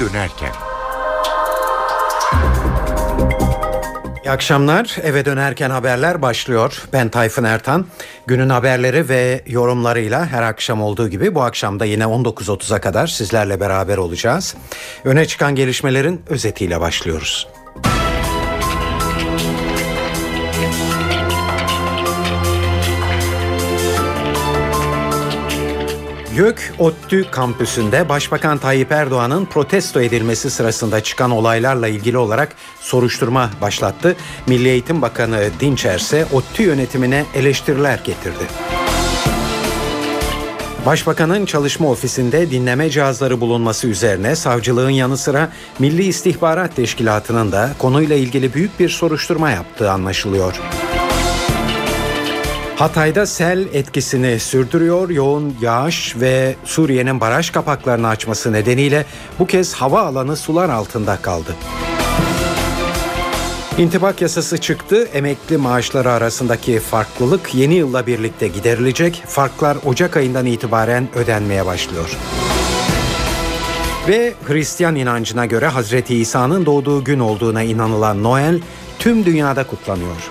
[0.00, 0.52] dönerken.
[4.24, 4.96] İyi akşamlar.
[5.02, 6.82] Eve dönerken haberler başlıyor.
[6.92, 7.86] Ben Tayfun Ertan.
[8.26, 13.60] Günün haberleri ve yorumlarıyla her akşam olduğu gibi bu akşam da yine 19.30'a kadar sizlerle
[13.60, 14.54] beraber olacağız.
[15.04, 17.48] Öne çıkan gelişmelerin özetiyle başlıyoruz.
[26.36, 34.16] Gök ODTÜ kampüsünde Başbakan Tayyip Erdoğan'ın protesto edilmesi sırasında çıkan olaylarla ilgili olarak soruşturma başlattı.
[34.46, 38.44] Milli Eğitim Bakanı Dinçer ise ODTÜ yönetimine eleştiriler getirdi.
[40.86, 48.16] Başbakanın çalışma ofisinde dinleme cihazları bulunması üzerine savcılığın yanı sıra Milli İstihbarat Teşkilatı'nın da konuyla
[48.16, 50.60] ilgili büyük bir soruşturma yaptığı anlaşılıyor.
[52.80, 55.10] Hatay'da sel etkisini sürdürüyor.
[55.10, 59.06] Yoğun yağış ve Suriye'nin baraj kapaklarını açması nedeniyle
[59.38, 61.54] bu kez hava alanı sular altında kaldı.
[63.78, 65.08] İntibak yasası çıktı.
[65.12, 69.22] Emekli maaşları arasındaki farklılık yeni yılla birlikte giderilecek.
[69.26, 72.16] Farklar Ocak ayından itibaren ödenmeye başlıyor.
[74.08, 78.60] Ve Hristiyan inancına göre Hazreti İsa'nın doğduğu gün olduğuna inanılan Noel
[78.98, 80.30] tüm dünyada kutlanıyor.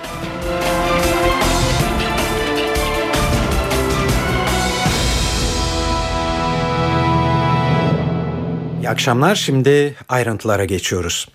[8.90, 9.34] Akşamlar.
[9.34, 11.28] Şimdi ayrıntılara geçiyoruz.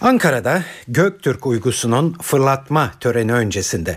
[0.00, 3.96] Ankara'da Göktürk uygusunun fırlatma töreni öncesinde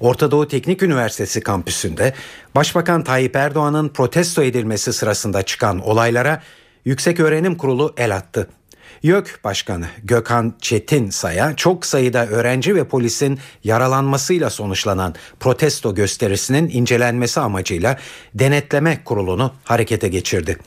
[0.00, 2.14] Orta Doğu Teknik Üniversitesi kampüsünde
[2.54, 6.42] Başbakan Tayyip Erdoğan'ın protesto edilmesi sırasında çıkan olaylara
[6.84, 8.48] Yüksek Öğrenim Kurulu el attı.
[9.02, 17.40] YÖK Başkanı Gökhan Çetin Say'a çok sayıda öğrenci ve polisin yaralanmasıyla sonuçlanan protesto gösterisinin incelenmesi
[17.40, 17.98] amacıyla
[18.34, 20.58] denetleme kurulunu harekete geçirdi.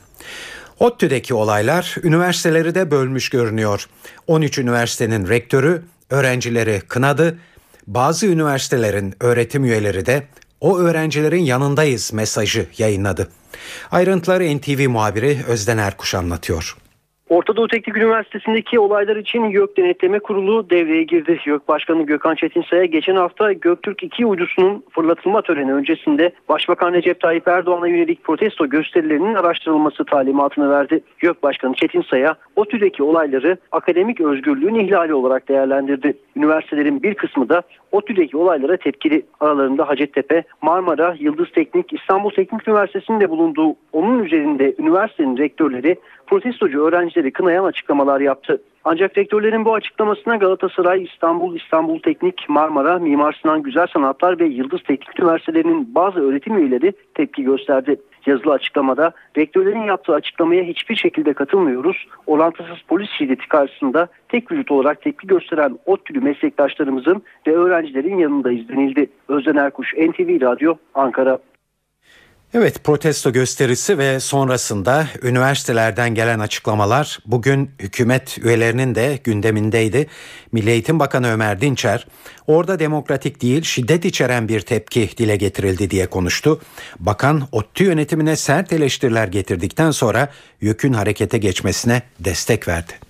[0.80, 3.86] ODTÜ'deki olaylar üniversiteleri de bölmüş görünüyor.
[4.26, 7.38] 13 üniversitenin rektörü öğrencileri kınadı.
[7.86, 10.22] Bazı üniversitelerin öğretim üyeleri de
[10.60, 13.28] o öğrencilerin yanındayız mesajı yayınladı.
[13.90, 16.76] Ayrıntıları NTV muhabiri Özden Erkuş anlatıyor.
[17.30, 21.40] Orta Doğu Teknik Üniversitesi'ndeki olaylar için YÖK Denetleme Kurulu devreye girdi.
[21.44, 27.48] YÖK Başkanı Gökhan Çetinsay'a geçen hafta Göktürk 2 uydusunun fırlatılma töreni öncesinde Başbakan Recep Tayyip
[27.48, 31.00] Erdoğan'a yönelik protesto gösterilerinin araştırılması talimatını verdi.
[31.22, 36.14] YÖK Başkanı Çetinsay'a o türdeki olayları akademik özgürlüğün ihlali olarak değerlendirdi.
[36.36, 39.22] Üniversitelerin bir kısmı da o türdeki olaylara tepkili.
[39.40, 45.96] Aralarında Hacettepe, Marmara, Yıldız Teknik, İstanbul Teknik Üniversitesi'nde bulunduğu onun üzerinde üniversitenin rektörleri
[46.30, 48.62] protestocu öğrencileri kınayan açıklamalar yaptı.
[48.84, 54.82] Ancak rektörlerin bu açıklamasına Galatasaray, İstanbul, İstanbul Teknik, Marmara, Mimar Sinan Güzel Sanatlar ve Yıldız
[54.82, 58.00] Teknik Üniversitelerinin bazı öğretim üyeleri tepki gösterdi.
[58.26, 62.06] Yazılı açıklamada rektörlerin yaptığı açıklamaya hiçbir şekilde katılmıyoruz.
[62.26, 69.10] Orantısız polis şiddeti karşısında tek vücut olarak tepki gösteren ODTÜ'lü meslektaşlarımızın ve öğrencilerin yanındayız denildi.
[69.28, 71.38] Özden Erkuş, NTV Radyo, Ankara.
[72.54, 80.06] Evet protesto gösterisi ve sonrasında üniversitelerden gelen açıklamalar bugün hükümet üyelerinin de gündemindeydi.
[80.52, 82.06] Milli Eğitim Bakanı Ömer Dinçer
[82.46, 86.60] orada demokratik değil şiddet içeren bir tepki dile getirildi diye konuştu.
[86.98, 90.28] Bakan ODTÜ yönetimine sert eleştiriler getirdikten sonra
[90.60, 93.09] YÖK'ün harekete geçmesine destek verdi.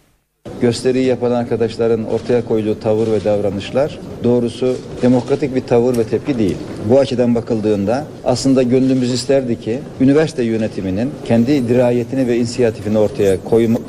[0.61, 6.57] Gösteriyi yapan arkadaşların ortaya koyduğu tavır ve davranışlar doğrusu demokratik bir tavır ve tepki değil.
[6.91, 13.37] Bu açıdan bakıldığında aslında gönlümüz isterdi ki üniversite yönetiminin kendi dirayetini ve inisiyatifini ortaya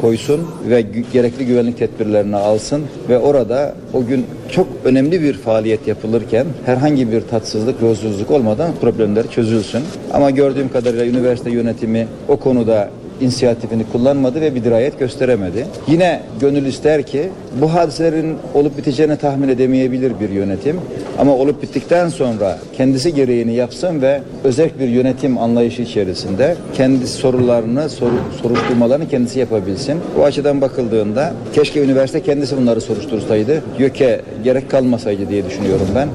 [0.01, 6.45] koysun ve gerekli güvenlik tedbirlerini alsın ve orada o gün çok önemli bir faaliyet yapılırken
[6.65, 9.81] herhangi bir tatsızlık, rozsuzluk olmadan problemler çözülsün.
[10.13, 12.89] Ama gördüğüm kadarıyla üniversite yönetimi o konuda
[13.21, 15.65] inisiyatifini kullanmadı ve bir dirayet gösteremedi.
[15.87, 17.29] Yine gönül ister ki
[17.61, 20.79] bu hadiselerin olup biteceğini tahmin edemeyebilir bir yönetim.
[21.19, 27.89] Ama olup bittikten sonra kendisi gereğini yapsın ve özel bir yönetim anlayışı içerisinde kendi sorularını,
[27.89, 29.99] soru, soruşturmalarını kendisi yapabilsin.
[30.17, 33.63] Bu açıdan bakıldığında keşke üniversite kendisi bunları soruştursaydı.
[33.79, 36.09] YÖK'e gerek kalmasaydı diye düşünüyorum ben.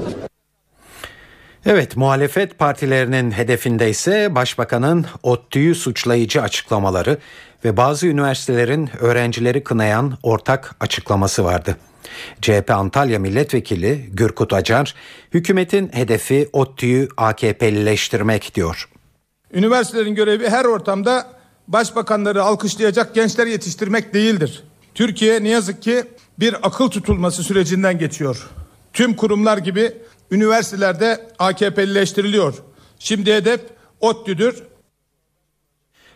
[1.68, 7.18] Evet muhalefet partilerinin hedefinde ise başbakanın ODTÜ'yü suçlayıcı açıklamaları
[7.64, 11.76] ve bazı üniversitelerin öğrencileri kınayan ortak açıklaması vardı.
[12.42, 14.94] CHP Antalya Milletvekili Gürkut Acar,
[15.34, 18.88] hükümetin hedefi ODTÜ'yü AKP'lileştirmek diyor.
[19.52, 21.26] Üniversitelerin görevi her ortamda
[21.68, 24.64] başbakanları alkışlayacak gençler yetiştirmek değildir.
[24.94, 26.04] Türkiye ne yazık ki
[26.38, 28.50] bir akıl tutulması sürecinden geçiyor.
[28.92, 29.92] Tüm kurumlar gibi
[30.30, 32.54] üniversitelerde AKP'lileştiriliyor.
[32.98, 33.60] Şimdi hedef
[34.00, 34.62] ODTÜ'dür.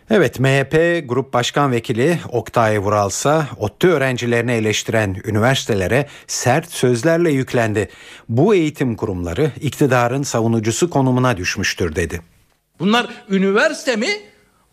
[0.09, 7.89] Evet MHP Grup Başkan Vekili Oktay Vuralsa ODTÜ öğrencilerini eleştiren üniversitelere sert sözlerle yüklendi.
[8.29, 12.21] Bu eğitim kurumları iktidarın savunucusu konumuna düşmüştür dedi.
[12.79, 14.09] Bunlar üniversite mi?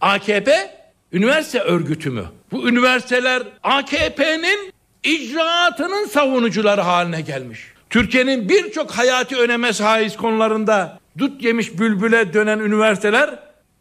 [0.00, 0.70] AKP
[1.12, 2.24] üniversite örgütü mü?
[2.52, 4.72] Bu üniversiteler AKP'nin
[5.04, 7.60] icraatının savunucuları haline gelmiş.
[7.90, 13.38] Türkiye'nin birçok hayati öneme sahip konularında dut yemiş bülbüle dönen üniversiteler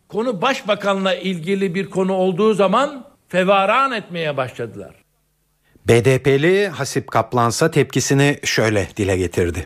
[0.07, 4.95] konu başbakanla ilgili bir konu olduğu zaman fevaran etmeye başladılar.
[5.87, 9.65] BDP'li Hasip Kaplansa tepkisini şöyle dile getirdi.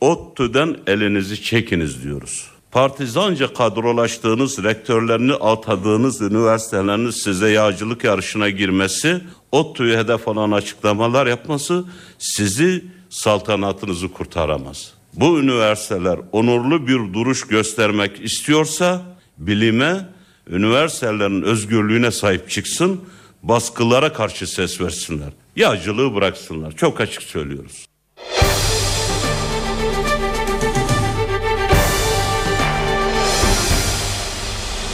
[0.00, 2.50] ODTÜ'den elinizi çekiniz diyoruz.
[2.70, 9.20] Partizanca kadrolaştığınız, rektörlerini atadığınız üniversiteleriniz size yağcılık yarışına girmesi,
[9.52, 11.84] ODTÜ'ye hedef olan açıklamalar yapması
[12.18, 14.92] sizi saltanatınızı kurtaramaz.
[15.14, 19.02] Bu üniversiteler onurlu bir duruş göstermek istiyorsa
[19.38, 20.08] bilime,
[20.48, 23.00] üniversitelerin özgürlüğüne sahip çıksın,
[23.42, 25.32] baskılara karşı ses versinler.
[25.56, 26.72] Yağcılığı bıraksınlar.
[26.76, 27.89] Çok açık söylüyoruz.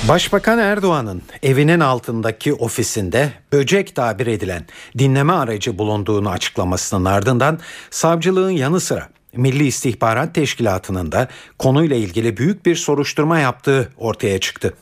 [0.09, 4.67] Başbakan Erdoğan'ın evinin altındaki ofisinde böcek tabir edilen
[4.99, 7.59] dinleme aracı bulunduğunu açıklamasının ardından
[7.91, 14.75] savcılığın yanı sıra Milli İstihbarat Teşkilatı'nın da konuyla ilgili büyük bir soruşturma yaptığı ortaya çıktı.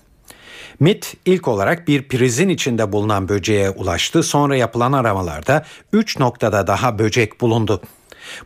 [0.81, 4.23] MIT ilk olarak bir prizin içinde bulunan böceğe ulaştı.
[4.23, 7.81] Sonra yapılan aramalarda 3 noktada daha böcek bulundu.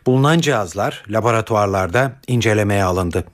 [0.05, 3.25] Bulunan cihazlar laboratuvarlarda incelemeye alındı.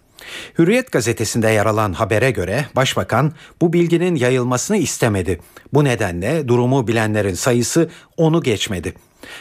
[0.59, 5.39] Hürriyet gazetesinde yer alan habere göre başbakan bu bilginin yayılmasını istemedi.
[5.73, 8.93] Bu nedenle durumu bilenlerin sayısı onu geçmedi.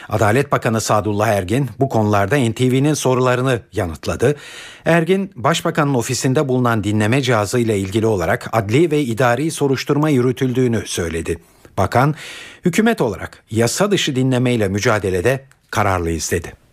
[0.09, 4.35] Adalet Bakanı Sadullah Ergin bu konularda NTV'nin sorularını yanıtladı.
[4.85, 11.37] Ergin, Başbakanın ofisinde bulunan dinleme cihazı ile ilgili olarak adli ve idari soruşturma yürütüldüğünü söyledi.
[11.77, 12.15] Bakan,
[12.65, 16.64] hükümet olarak yasa dışı dinlemeyle mücadelede kararlıyız dedi.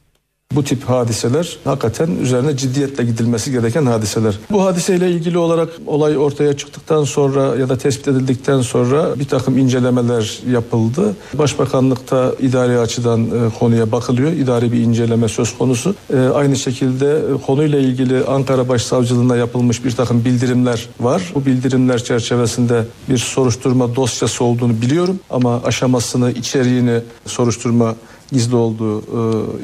[0.57, 4.39] Bu tip hadiseler hakikaten üzerine ciddiyetle gidilmesi gereken hadiseler.
[4.51, 9.59] Bu hadiseyle ilgili olarak olay ortaya çıktıktan sonra ya da tespit edildikten sonra bir takım
[9.59, 11.17] incelemeler yapıldı.
[11.35, 14.33] Başbakanlıkta idari açıdan e, konuya bakılıyor.
[14.33, 15.95] İdari bir inceleme söz konusu.
[16.15, 21.33] E, aynı şekilde konuyla ilgili Ankara Başsavcılığına yapılmış bir takım bildirimler var.
[21.35, 27.95] Bu bildirimler çerçevesinde bir soruşturma dosyası olduğunu biliyorum ama aşamasını, içeriğini soruşturma
[28.33, 29.03] gizli olduğu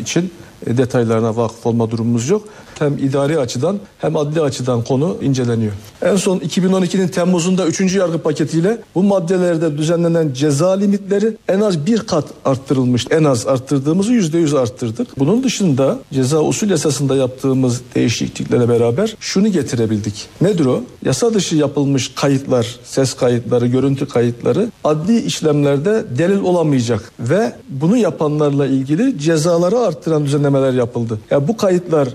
[0.01, 2.49] için e, detaylarına vakıf olma durumumuz yok.
[2.79, 5.73] Hem idari açıdan hem adli açıdan konu inceleniyor.
[6.03, 7.95] En son 2012'nin Temmuz'unda 3.
[7.95, 13.07] yargı paketiyle bu maddelerde düzenlenen ceza limitleri en az bir kat arttırılmış.
[13.11, 15.19] En az arttırdığımızı %100 arttırdık.
[15.19, 20.27] Bunun dışında ceza usul yasasında yaptığımız değişikliklerle beraber şunu getirebildik.
[20.41, 20.83] Nedir o?
[21.05, 28.67] Yasa dışı yapılmış kayıtlar, ses kayıtları, görüntü kayıtları adli işlemlerde delil olamayacak ve bunu yapanlarla
[28.67, 31.15] ilgili cezaları arttıran düzenlemeler yapıldı.
[31.15, 32.09] Ya yani bu kayıtlar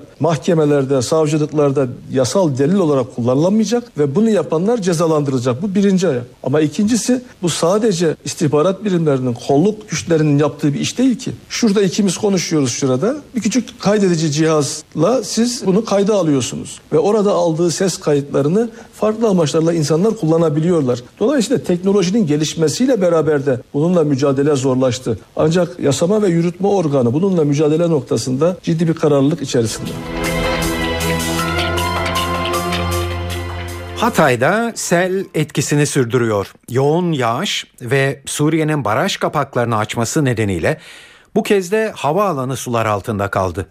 [0.53, 5.61] mahkemelerde, savcılıklarda yasal delil olarak kullanılamayacak ve bunu yapanlar cezalandırılacak.
[5.61, 6.25] Bu birinci ayak.
[6.43, 11.31] Ama ikincisi bu sadece istihbarat birimlerinin, kolluk güçlerinin yaptığı bir iş değil ki.
[11.49, 13.15] Şurada ikimiz konuşuyoruz şurada.
[13.35, 16.79] Bir küçük kaydedici cihazla siz bunu kayda alıyorsunuz.
[16.93, 20.99] Ve orada aldığı ses kayıtlarını farklı amaçlarla insanlar kullanabiliyorlar.
[21.19, 25.19] Dolayısıyla teknolojinin gelişmesiyle beraber de bununla mücadele zorlaştı.
[25.35, 29.89] Ancak yasama ve yürütme organı bununla mücadele noktasında ciddi bir kararlılık içerisinde.
[34.03, 36.53] Hatay'da sel etkisini sürdürüyor.
[36.69, 40.77] Yoğun yağış ve Suriye'nin baraj kapaklarını açması nedeniyle
[41.35, 43.67] bu kez de havaalanı sular altında kaldı.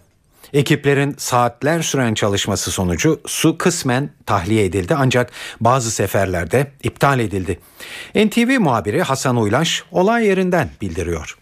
[0.53, 7.59] Ekiplerin saatler süren çalışması sonucu su kısmen tahliye edildi ancak bazı seferlerde iptal edildi.
[8.15, 11.37] NTV muhabiri Hasan Uylaş olay yerinden bildiriyor.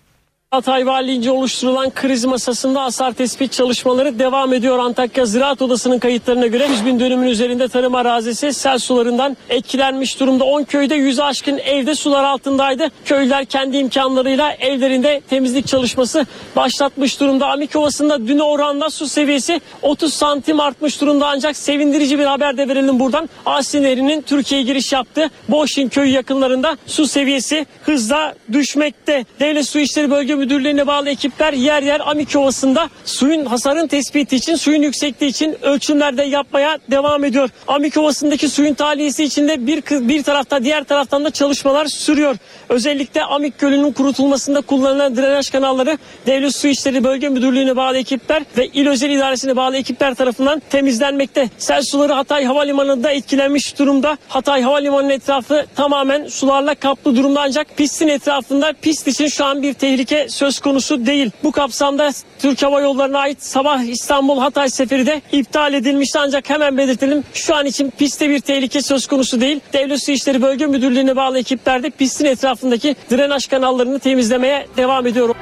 [0.52, 4.80] Hatay Valiliğince oluşturulan kriz masasında hasar tespit çalışmaları devam ediyor.
[4.80, 10.44] Antakya Ziraat Odası'nın kayıtlarına göre 100 bin dönümün üzerinde tarım arazisi sel sularından etkilenmiş durumda.
[10.44, 12.88] 10 köyde 100 aşkın evde sular altındaydı.
[13.06, 17.48] Köylüler kendi imkanlarıyla evlerinde temizlik çalışması başlatmış durumda.
[17.48, 22.68] Amik Ovası'nda dün oranla su seviyesi 30 santim artmış durumda ancak sevindirici bir haber de
[22.68, 23.30] verelim buradan.
[23.46, 29.26] Asi Nehri'nin Türkiye'ye giriş yaptığı Boşin köyü yakınlarında su seviyesi hızla düşmekte.
[29.40, 34.56] Devlet Su İşleri Bölge Müdürlüğü'ne bağlı ekipler yer yer Amik Ovası'nda suyun hasarın tespiti için,
[34.56, 37.50] suyun yüksekliği için ölçümler de yapmaya devam ediyor.
[37.68, 42.36] Amik Ovası'ndaki suyun tahliyesi için de bir, bir tarafta diğer taraftan da çalışmalar sürüyor.
[42.70, 48.68] Özellikle Amik Gölü'nün kurutulmasında kullanılan drenaj kanalları Devlet Su İşleri Bölge Müdürlüğü'ne bağlı ekipler ve
[48.68, 51.50] İl Özel İdaresi'ne bağlı ekipler tarafından temizlenmekte.
[51.58, 54.18] Sel suları Hatay Havalimanı'nda etkilenmiş durumda.
[54.28, 59.74] Hatay Havalimanı'nın etrafı tamamen sularla kaplı durumda ancak pistin etrafında pist için şu an bir
[59.74, 61.32] tehlike söz konusu değil.
[61.44, 66.78] Bu kapsamda Türk Hava Yolları'na ait sabah İstanbul Hatay seferi de iptal edilmişti ancak hemen
[66.78, 69.60] belirtelim şu an için pistte bir tehlike söz konusu değil.
[69.74, 75.36] Devlet Su İşleri Bölge Müdürlüğü'ne bağlı ekipler de pistin etrafındaki drenaj kanallarını temizlemeye devam ediyor.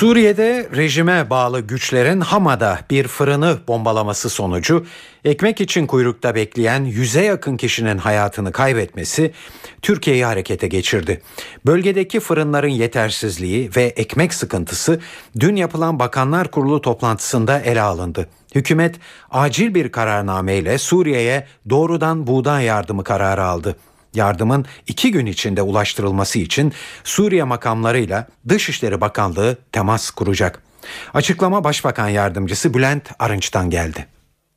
[0.00, 4.86] Suriye'de rejime bağlı güçlerin Hama'da bir fırını bombalaması sonucu
[5.24, 9.32] ekmek için kuyrukta bekleyen yüze yakın kişinin hayatını kaybetmesi
[9.82, 11.22] Türkiye'yi harekete geçirdi.
[11.66, 15.00] Bölgedeki fırınların yetersizliği ve ekmek sıkıntısı
[15.40, 18.28] dün yapılan Bakanlar Kurulu toplantısında ele alındı.
[18.54, 18.96] Hükümet
[19.30, 23.76] acil bir kararnameyle Suriye'ye doğrudan buğday yardımı kararı aldı.
[24.14, 26.72] Yardımın iki gün içinde ulaştırılması için
[27.04, 30.62] Suriye makamlarıyla Dışişleri Bakanlığı temas kuracak.
[31.14, 34.06] Açıklama Başbakan Yardımcısı Bülent Arınç'tan geldi.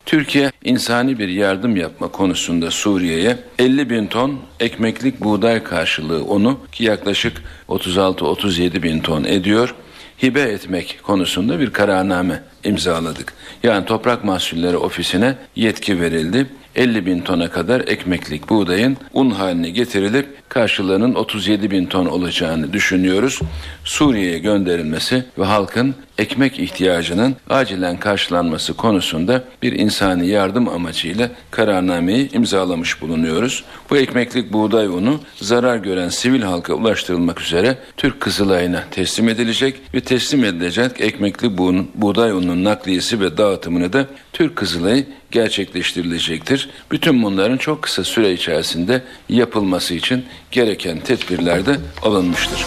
[0.06, 6.84] Türkiye insani bir yardım yapma konusunda Suriye'ye 50 bin ton ekmeklik buğday karşılığı onu ki
[6.84, 9.76] yaklaşık 36-37 bin ton ediyor
[10.24, 13.34] hibe etmek konusunda bir kararname imzaladık.
[13.64, 16.48] Yani Toprak Mahsulleri Ofisi'ne yetki verildi.
[16.76, 23.40] 50 bin tona kadar ekmeklik buğdayın un haline getirilip karşılığının 37 bin ton olacağını düşünüyoruz.
[23.84, 33.02] Suriye'ye gönderilmesi ve halkın ekmek ihtiyacının acilen karşılanması konusunda bir insani yardım amacıyla kararnameyi imzalamış
[33.02, 33.64] bulunuyoruz.
[33.90, 40.02] Bu ekmeklik buğday unu zarar gören sivil halka ulaştırılmak üzere Türk Kızılay'ına teslim edilecek ve
[40.02, 41.58] teslim edilecek ekmekli
[41.96, 46.70] buğday ununun nakliyesi ve dağıtımını da Türk Kızılay'ı gerçekleştirilecektir.
[46.92, 52.66] Bütün bunların çok kısa süre içerisinde yapılması için gereken tedbirler de alınmıştır.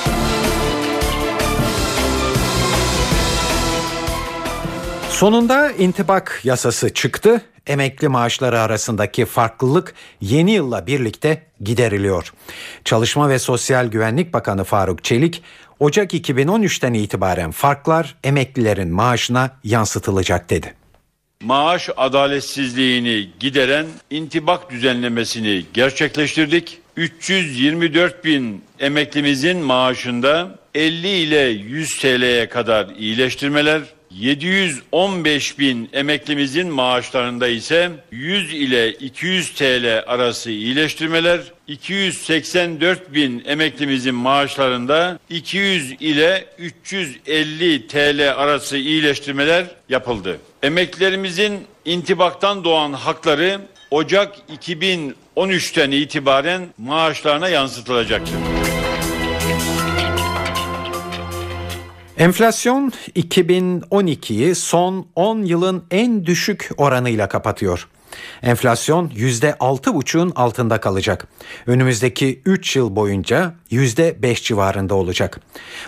[5.11, 7.43] Sonunda intibak yasası çıktı.
[7.67, 12.33] Emekli maaşları arasındaki farklılık yeni yılla birlikte gideriliyor.
[12.85, 15.43] Çalışma ve Sosyal Güvenlik Bakanı Faruk Çelik,
[15.81, 20.75] Ocak 2013'ten itibaren farklar emeklilerin maaşına yansıtılacak dedi.
[21.43, 26.79] Maaş adaletsizliğini gideren intibak düzenlemesini gerçekleştirdik.
[26.97, 33.83] 324 bin emeklimizin maaşında 50 ile 100 TL'ye kadar iyileştirmeler,
[34.21, 45.19] 715 bin emeklimizin maaşlarında ise 100 ile 200 TL arası iyileştirmeler, 284 bin emeklimizin maaşlarında
[45.31, 50.39] 200 ile 350 TL arası iyileştirmeler yapıldı.
[50.63, 58.56] Emeklilerimizin intibaktan doğan hakları Ocak 2013'ten itibaren maaşlarına yansıtılacaktır.
[62.19, 67.89] Enflasyon 2012'yi son 10 yılın en düşük oranıyla kapatıyor.
[68.43, 71.27] Enflasyon %6,5'un altında kalacak.
[71.67, 75.41] Önümüzdeki 3 yıl boyunca %5 civarında olacak.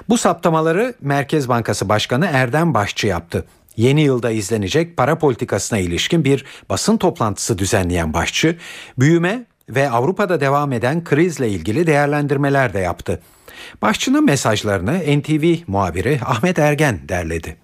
[0.09, 3.45] Bu saptamaları Merkez Bankası Başkanı Erdem Başçı yaptı.
[3.77, 8.59] Yeni yılda izlenecek para politikasına ilişkin bir basın toplantısı düzenleyen Başçı,
[8.99, 13.21] büyüme ve Avrupa'da devam eden krizle ilgili değerlendirmeler de yaptı.
[13.83, 17.57] Başçının mesajlarını NTV muhabiri Ahmet Ergen derledi.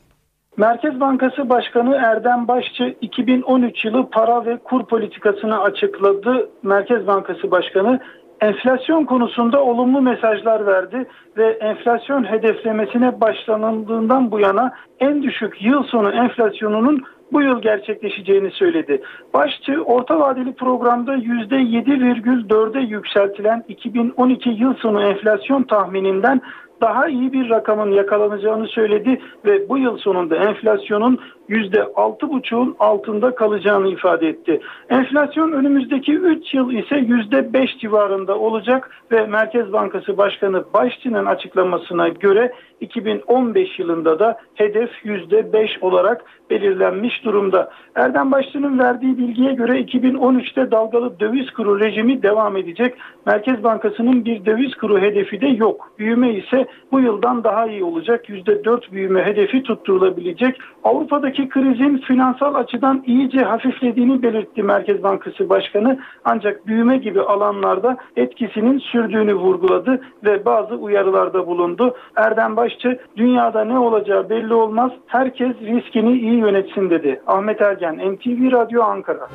[0.56, 6.50] Merkez Bankası Başkanı Erdem Başçı 2013 yılı para ve kur politikasını açıkladı.
[6.62, 8.00] Merkez Bankası Başkanı
[8.40, 16.10] enflasyon konusunda olumlu mesajlar verdi ve enflasyon hedeflemesine başlanıldığından bu yana en düşük yıl sonu
[16.10, 19.02] enflasyonunun bu yıl gerçekleşeceğini söyledi.
[19.34, 26.40] Başçı orta vadeli programda %7,4'e yükseltilen 2012 yıl sonu enflasyon tahmininden
[26.80, 34.28] daha iyi bir rakamın yakalanacağını söyledi ve bu yıl sonunda enflasyonun %6,5'un altında kalacağını ifade
[34.28, 34.60] etti.
[34.88, 42.52] Enflasyon önümüzdeki 3 yıl ise %5 civarında olacak ve Merkez Bankası Başkanı Başçı'nın açıklamasına göre
[42.80, 47.70] 2015 yılında da hedef %5 olarak belirlenmiş durumda.
[47.94, 52.94] Erdem Başçı'nın verdiği bilgiye göre 2013'te dalgalı döviz kuru rejimi devam edecek.
[53.26, 55.92] Merkez Bankası'nın bir döviz kuru hedefi de yok.
[55.98, 58.28] Büyüme ise bu yıldan daha iyi olacak.
[58.28, 60.60] %4 büyüme hedefi tutturulabilecek.
[60.84, 65.98] Avrupa'daki ülkedeki krizin finansal açıdan iyice hafiflediğini belirtti Merkez Bankası Başkanı.
[66.24, 71.96] Ancak büyüme gibi alanlarda etkisinin sürdüğünü vurguladı ve bazı uyarılarda bulundu.
[72.16, 74.92] Erdem Başçı dünyada ne olacağı belli olmaz.
[75.06, 77.22] Herkes riskini iyi yönetsin dedi.
[77.26, 79.28] Ahmet Ergen, NTV Radyo Ankara.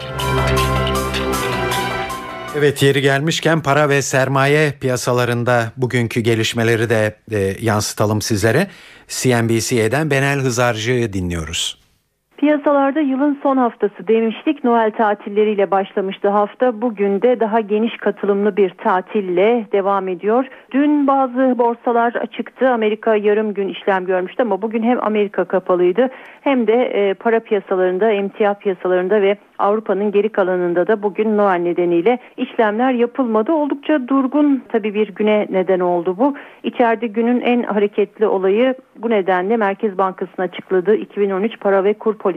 [2.57, 8.67] Evet yeri gelmişken para ve sermaye piyasalarında bugünkü gelişmeleri de e, yansıtalım sizlere.
[9.07, 11.78] CNBC'den Benel Hızarcı'yı dinliyoruz.
[12.39, 14.63] Piyasalarda yılın son haftası demiştik.
[14.63, 16.81] Noel tatilleriyle başlamıştı hafta.
[16.81, 20.45] Bugün de daha geniş katılımlı bir tatille devam ediyor.
[20.71, 22.69] Dün bazı borsalar açıktı.
[22.69, 26.09] Amerika yarım gün işlem görmüştü ama bugün hem Amerika kapalıydı
[26.41, 32.19] hem de e, para piyasalarında, emtia piyasalarında ve Avrupa'nın geri kalanında da bugün Noel nedeniyle
[32.37, 33.51] işlemler yapılmadı.
[33.51, 36.35] Oldukça durgun tabii bir güne neden oldu bu.
[36.63, 42.28] İçeride günün en hareketli olayı bu nedenle Merkez Bankası'nın açıkladığı 2013 para ve kur politikası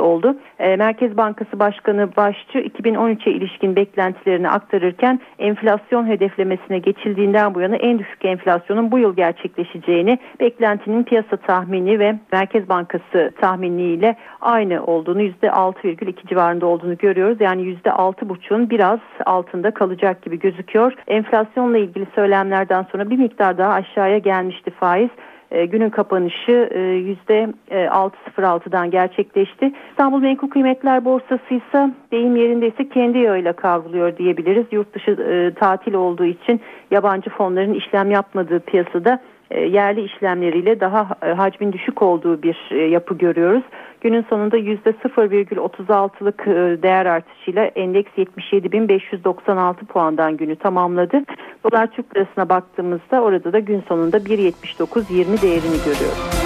[0.00, 0.36] oldu.
[0.58, 7.98] E, Merkez Bankası Başkanı Başçı 2013'e ilişkin beklentilerini aktarırken enflasyon hedeflemesine geçildiğinden bu yana en
[7.98, 16.28] düşük enflasyonun bu yıl gerçekleşeceğini, beklentinin piyasa tahmini ve Merkez Bankası tahminiyle aynı olduğunu %6,2
[16.28, 17.40] civarında olduğunu görüyoruz.
[17.40, 20.92] Yani %6,5'un biraz altında kalacak gibi gözüküyor.
[21.08, 25.10] Enflasyonla ilgili söylemlerden sonra bir miktar daha aşağıya gelmişti faiz.
[25.50, 29.72] E, günün kapanışı e, yüzde 6.06'dan gerçekleşti.
[29.90, 34.66] İstanbul Menkul Kıymetler Borsası ise deyim yerindeyse kendi yağıyla kavruluyor diyebiliriz.
[34.70, 36.60] Yurt dışı e, tatil olduğu için
[36.90, 42.76] yabancı fonların işlem yapmadığı piyasada e, yerli işlemleriyle daha e, hacmin düşük olduğu bir e,
[42.76, 43.62] yapı görüyoruz.
[44.06, 46.46] Günün sonunda %0,36'lık
[46.82, 51.22] değer artışıyla endeks 77.596 puandan günü tamamladı.
[51.64, 56.45] Dolar Türk lirasına baktığımızda orada da gün sonunda 1.79.20 değerini görüyoruz.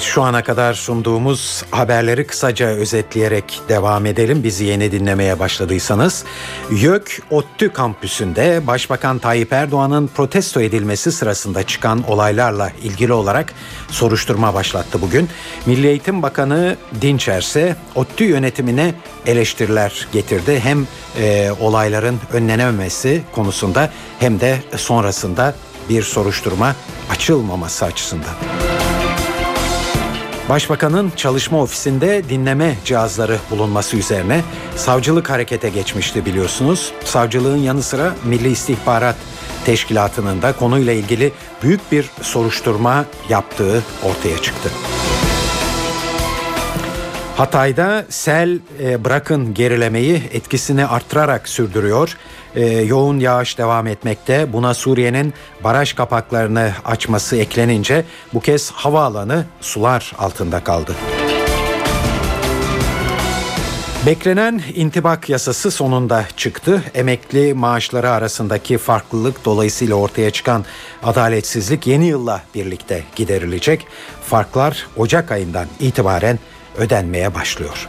[0.00, 4.44] Şu ana kadar sunduğumuz haberleri kısaca özetleyerek devam edelim.
[4.44, 6.24] Bizi yeni dinlemeye başladıysanız.
[6.70, 13.52] YÖK ODTÜ kampüsünde Başbakan Tayyip Erdoğan'ın protesto edilmesi sırasında çıkan olaylarla ilgili olarak
[13.88, 15.28] soruşturma başlattı bugün.
[15.66, 18.94] Milli Eğitim Bakanı Dinçer ise ODTÜ yönetimine
[19.26, 20.60] eleştiriler getirdi.
[20.60, 20.86] Hem
[21.18, 25.54] e, olayların önlenememesi konusunda hem de sonrasında
[25.88, 26.74] bir soruşturma
[27.10, 28.73] açılmaması açısından.
[30.48, 34.40] Başbakanın çalışma ofisinde dinleme cihazları bulunması üzerine
[34.76, 36.92] savcılık harekete geçmişti biliyorsunuz.
[37.04, 39.16] Savcılığın yanı sıra Milli İstihbarat
[39.64, 44.70] Teşkilatı'nın da konuyla ilgili büyük bir soruşturma yaptığı ortaya çıktı.
[47.36, 52.16] Hatay'da sel e, bırakın gerilemeyi etkisini arttırarak sürdürüyor.
[52.54, 54.52] E, yoğun yağış devam etmekte.
[54.52, 60.94] Buna Suriye'nin baraj kapaklarını açması eklenince bu kez havaalanı sular altında kaldı.
[64.06, 66.82] Beklenen intibak yasası sonunda çıktı.
[66.94, 70.64] Emekli maaşları arasındaki farklılık dolayısıyla ortaya çıkan
[71.02, 73.86] adaletsizlik yeni yılla birlikte giderilecek.
[74.22, 76.38] Farklar Ocak ayından itibaren
[76.78, 77.88] ödenmeye başlıyor.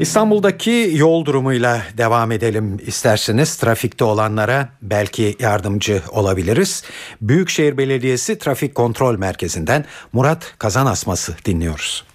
[0.00, 3.56] İstanbul'daki yol durumuyla devam edelim isterseniz.
[3.56, 6.82] Trafikte olanlara belki yardımcı olabiliriz.
[7.20, 12.09] Büyükşehir Belediyesi Trafik Kontrol Merkezi'nden Murat Kazan Asması dinliyoruz.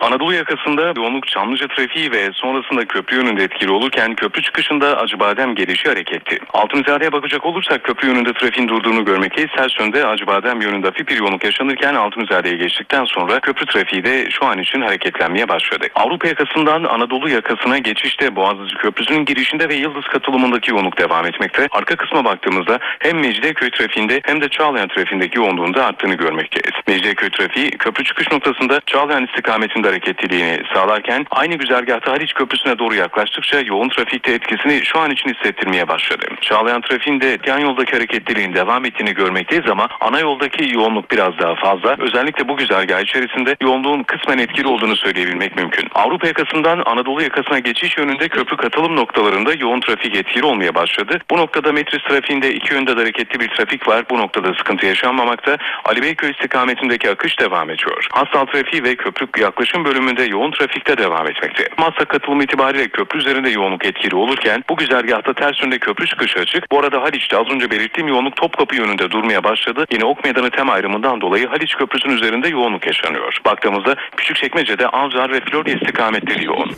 [0.00, 5.88] Anadolu yakasında yoğunluk Çamlıca trafiği ve sonrasında köprü yönünde etkili olurken köprü çıkışında Acıbadem gelişi
[5.88, 6.38] hareketli.
[6.52, 9.50] Altınzade'ye bakacak olursak köprü yönünde trafiğin durduğunu görmekteyiz.
[9.56, 14.46] Ters yönde Acıbadem yönünde hafif bir yoğunluk yaşanırken Altınzade'ye geçtikten sonra köprü trafiği de şu
[14.46, 15.86] an için hareketlenmeye başladı.
[15.94, 21.68] Avrupa yakasından Anadolu yakasına geçişte Boğaziçi Köprüsü'nün girişinde ve Yıldız katılımındaki yoğunluk devam etmekte.
[21.70, 26.80] Arka kısma baktığımızda hem Mecidiyeköy trafiğinde hem de Çağlayan trafiğindeki yoğunluğun da arttığını görmekteyiz.
[26.86, 33.60] Mecidiyeköy trafiği köprü çıkış noktasında Çağlayan istikametinde hareketliliğini sağlarken aynı güzergahta Haliç Köprüsü'ne doğru yaklaştıkça
[33.60, 36.24] yoğun trafikte etkisini şu an için hissettirmeye başladı.
[36.40, 41.96] Çağlayan trafiğinde yan yoldaki hareketliliğin devam ettiğini görmekteyiz ama ana yoldaki yoğunluk biraz daha fazla.
[41.98, 45.88] Özellikle bu güzergah içerisinde yoğunluğun kısmen etkili olduğunu söyleyebilmek mümkün.
[45.94, 51.18] Avrupa yakasından Anadolu yakasına geçiş yönünde köprü katılım noktalarında yoğun trafik etkili olmaya başladı.
[51.30, 54.04] Bu noktada metris trafiğinde iki yönde de hareketli bir trafik var.
[54.10, 55.56] Bu noktada sıkıntı yaşanmamakta.
[55.84, 58.08] Ali Beyköy istikametindeki akış devam ediyor.
[58.12, 59.26] Hastal trafiği ve köprü
[59.74, 61.68] yaklaşım bölümünde yoğun trafikte devam etmekte.
[61.78, 66.70] Masa katılım itibariyle köprü üzerinde yoğunluk etkili olurken bu güzergahta ters yönde köprü çıkışı açık.
[66.72, 69.86] Bu arada Haliç'te az önce belirttiğim yoğunluk Topkapı yönünde durmaya başladı.
[69.92, 73.38] Yine Ok Meydanı tem ayrımından dolayı Haliç Köprüsü'nün üzerinde yoğunluk yaşanıyor.
[73.44, 76.70] Baktığımızda Küçükçekmece'de Avcılar ve Florya istikametleri yoğun.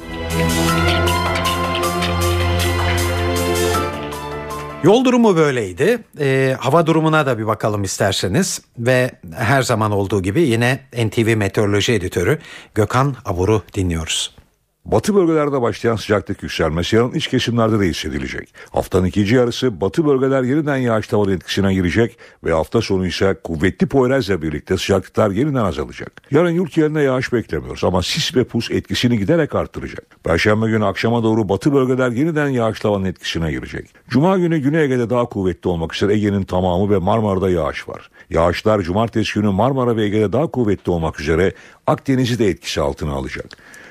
[4.87, 5.99] Yol durumu böyleydi.
[6.21, 8.61] E, hava durumuna da bir bakalım isterseniz.
[8.79, 12.39] Ve her zaman olduğu gibi yine NTV Meteoroloji Editörü
[12.75, 14.36] Gökhan Abur'u dinliyoruz.
[14.87, 18.55] Batı bölgelerde başlayan sıcaklık yükselmesi yarın iç kesimlerde de hissedilecek.
[18.71, 23.87] Haftanın ikinci yarısı batı bölgeler yeniden yağış tavan etkisine girecek ve hafta sonu ise kuvvetli
[23.87, 26.23] Poyraz'la birlikte sıcaklıklar yeniden azalacak.
[26.31, 30.25] Yarın yurt yerine yağış beklemiyoruz ama sis ve pus etkisini giderek arttıracak.
[30.25, 33.89] Perşembe günü akşama doğru batı bölgeler yeniden yağış tavanın etkisine girecek.
[34.09, 38.11] Cuma günü Güney Ege'de daha kuvvetli olmak üzere Ege'nin tamamı ve Marmara'da yağış var.
[38.31, 41.53] Yağışlar cumartesi günü Marmara ve Ege'de daha kuvvetli olmak üzere
[41.87, 43.47] Akdeniz'i de etkisi altına alacak.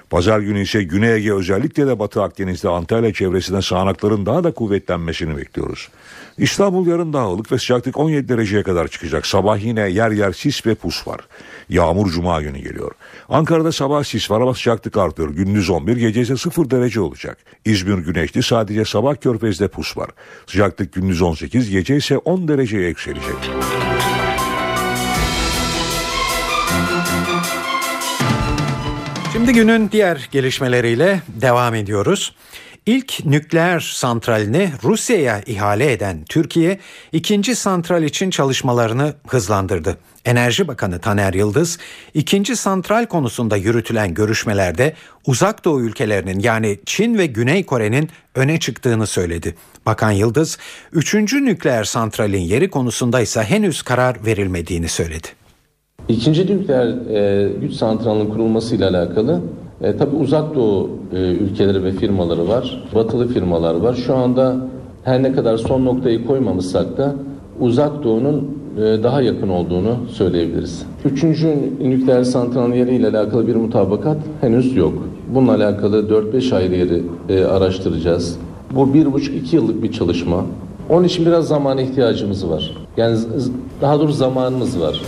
[0.09, 5.37] Pazar günü ise Güney Ege özellikle de Batı Akdeniz'de Antalya çevresinde sağanakların daha da kuvvetlenmesini
[5.37, 5.89] bekliyoruz.
[6.37, 9.25] İstanbul yarın daha ve sıcaklık 17 dereceye kadar çıkacak.
[9.25, 11.21] Sabah yine yer yer sis ve pus var.
[11.69, 12.91] Yağmur cuma günü geliyor.
[13.29, 15.29] Ankara'da sabah sis var ama sıcaklık artıyor.
[15.29, 17.37] Gündüz 11 gece ise 0 derece olacak.
[17.65, 20.09] İzmir güneşli sadece sabah körfezde pus var.
[20.47, 23.35] Sıcaklık gündüz 18 gece ise 10 dereceye yükselecek.
[29.45, 32.35] Şimdi günün diğer gelişmeleriyle devam ediyoruz.
[32.85, 36.79] İlk nükleer santralini Rusya'ya ihale eden Türkiye,
[37.11, 39.97] ikinci santral için çalışmalarını hızlandırdı.
[40.25, 41.77] Enerji Bakanı Taner Yıldız,
[42.13, 44.93] ikinci santral konusunda yürütülen görüşmelerde
[45.25, 49.55] uzak doğu ülkelerinin yani Çin ve Güney Kore'nin öne çıktığını söyledi.
[49.85, 50.57] Bakan Yıldız,
[50.93, 55.44] üçüncü nükleer santralin yeri konusunda ise henüz karar verilmediğini söyledi.
[56.09, 59.39] İkinci nükleer e, güç santralının kurulmasıyla alakalı
[59.81, 63.93] e, tabii uzak doğu e, ülkeleri ve firmaları var, batılı firmalar var.
[63.93, 64.55] Şu anda
[65.03, 67.15] her ne kadar son noktayı koymamışsak da
[67.59, 70.85] uzak doğunun e, daha yakın olduğunu söyleyebiliriz.
[71.05, 74.93] Üçüncü nükleer santralın yeriyle alakalı bir mutabakat henüz yok.
[75.35, 78.37] Bununla alakalı 4-5 ayrı yeri e, araştıracağız.
[78.75, 80.45] Bu bir buçuk iki yıllık bir çalışma.
[80.89, 82.77] Onun için biraz zamana ihtiyacımız var.
[82.97, 83.17] Yani
[83.81, 85.01] daha doğrusu zamanımız var.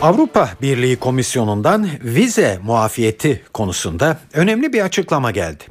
[0.00, 5.64] Avrupa Birliği Komisyonu'ndan vize muafiyeti konusunda önemli bir açıklama geldi.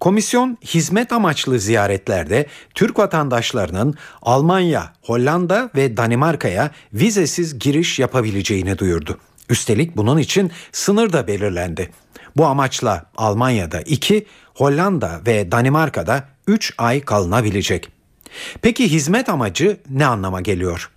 [0.00, 9.18] Komisyon hizmet amaçlı ziyaretlerde Türk vatandaşlarının Almanya, Hollanda ve Danimarka'ya vizesiz giriş yapabileceğini duyurdu.
[9.50, 11.90] Üstelik bunun için sınır da belirlendi.
[12.36, 17.88] Bu amaçla Almanya'da 2, Hollanda ve Danimarka'da 3 ay kalınabilecek.
[18.62, 20.90] Peki hizmet amacı ne anlama geliyor?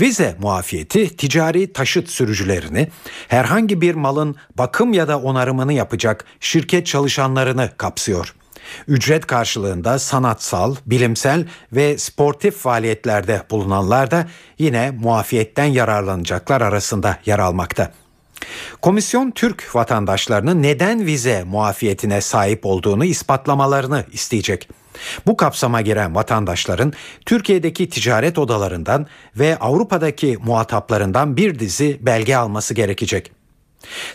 [0.00, 2.88] Vize muafiyeti ticari taşıt sürücülerini,
[3.28, 8.34] herhangi bir malın bakım ya da onarımını yapacak şirket çalışanlarını kapsıyor.
[8.88, 14.26] Ücret karşılığında sanatsal, bilimsel ve sportif faaliyetlerde bulunanlar da
[14.58, 17.92] yine muafiyetten yararlanacaklar arasında yer almakta.
[18.82, 24.68] Komisyon Türk vatandaşlarının neden vize muafiyetine sahip olduğunu ispatlamalarını isteyecek.
[25.26, 26.92] Bu kapsama giren vatandaşların
[27.26, 33.32] Türkiye'deki ticaret odalarından ve Avrupa'daki muhataplarından bir dizi belge alması gerekecek.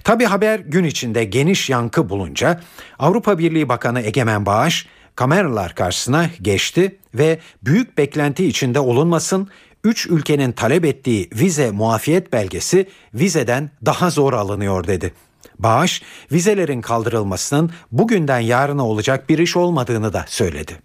[0.03, 2.61] Tabi haber gün içinde geniş yankı bulunca
[2.99, 9.49] Avrupa Birliği Bakanı Egemen Bağış kameralar karşısına geçti ve büyük beklenti içinde olunmasın
[9.83, 15.13] 3 ülkenin talep ettiği vize muafiyet belgesi vizeden daha zor alınıyor dedi.
[15.59, 20.79] Bağış, vizelerin kaldırılmasının bugünden yarına olacak bir iş olmadığını da söyledi.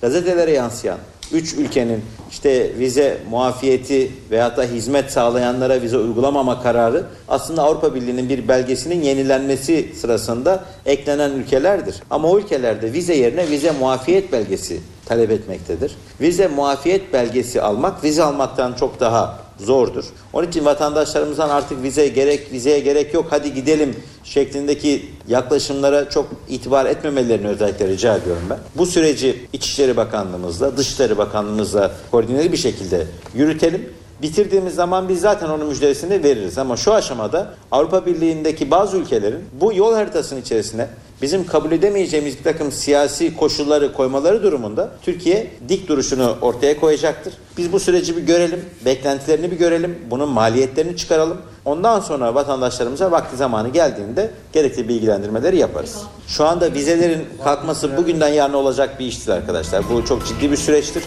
[0.00, 0.98] Gazetelere yansıyan
[1.32, 8.28] 3 ülkenin işte vize muafiyeti veyahut da hizmet sağlayanlara vize uygulamama kararı aslında Avrupa Birliği'nin
[8.28, 12.02] bir belgesinin yenilenmesi sırasında eklenen ülkelerdir.
[12.10, 15.96] Ama o ülkelerde vize yerine vize muafiyet belgesi talep etmektedir.
[16.20, 20.04] Vize muafiyet belgesi almak vize almaktan çok daha zordur.
[20.32, 26.86] Onun için vatandaşlarımızdan artık vize gerek vizeye gerek yok hadi gidelim şeklindeki yaklaşımlara çok itibar
[26.86, 28.58] etmemelerini özellikle rica ediyorum ben.
[28.76, 33.92] Bu süreci İçişleri Bakanlığımızla, Dışişleri Bakanlığımızla koordineli bir şekilde yürütelim.
[34.22, 36.58] Bitirdiğimiz zaman biz zaten onun müjdesini veririz.
[36.58, 40.88] Ama şu aşamada Avrupa Birliği'ndeki bazı ülkelerin bu yol haritasının içerisine
[41.22, 47.34] bizim kabul edemeyeceğimiz bir takım siyasi koşulları koymaları durumunda Türkiye dik duruşunu ortaya koyacaktır.
[47.56, 51.38] Biz bu süreci bir görelim, beklentilerini bir görelim, bunun maliyetlerini çıkaralım.
[51.64, 55.96] Ondan sonra vatandaşlarımıza vakti zamanı geldiğinde gerekli bilgilendirmeleri yaparız.
[56.28, 59.84] Şu anda vizelerin kalkması bugünden yarına olacak bir iştir arkadaşlar.
[59.90, 61.02] Bu çok ciddi bir süreçtir.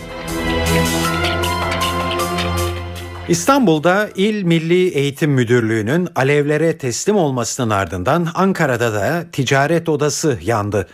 [3.31, 10.87] İstanbul'da İl Milli Eğitim Müdürlüğü'nün alevlere teslim olmasının ardından Ankara'da da ticaret odası yandı.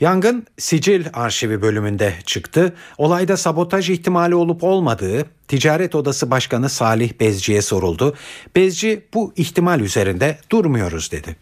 [0.00, 2.74] Yangın sicil arşivi bölümünde çıktı.
[2.98, 8.14] Olayda sabotaj ihtimali olup olmadığı Ticaret Odası Başkanı Salih Bezci'ye soruldu.
[8.56, 11.36] Bezci bu ihtimal üzerinde durmuyoruz dedi.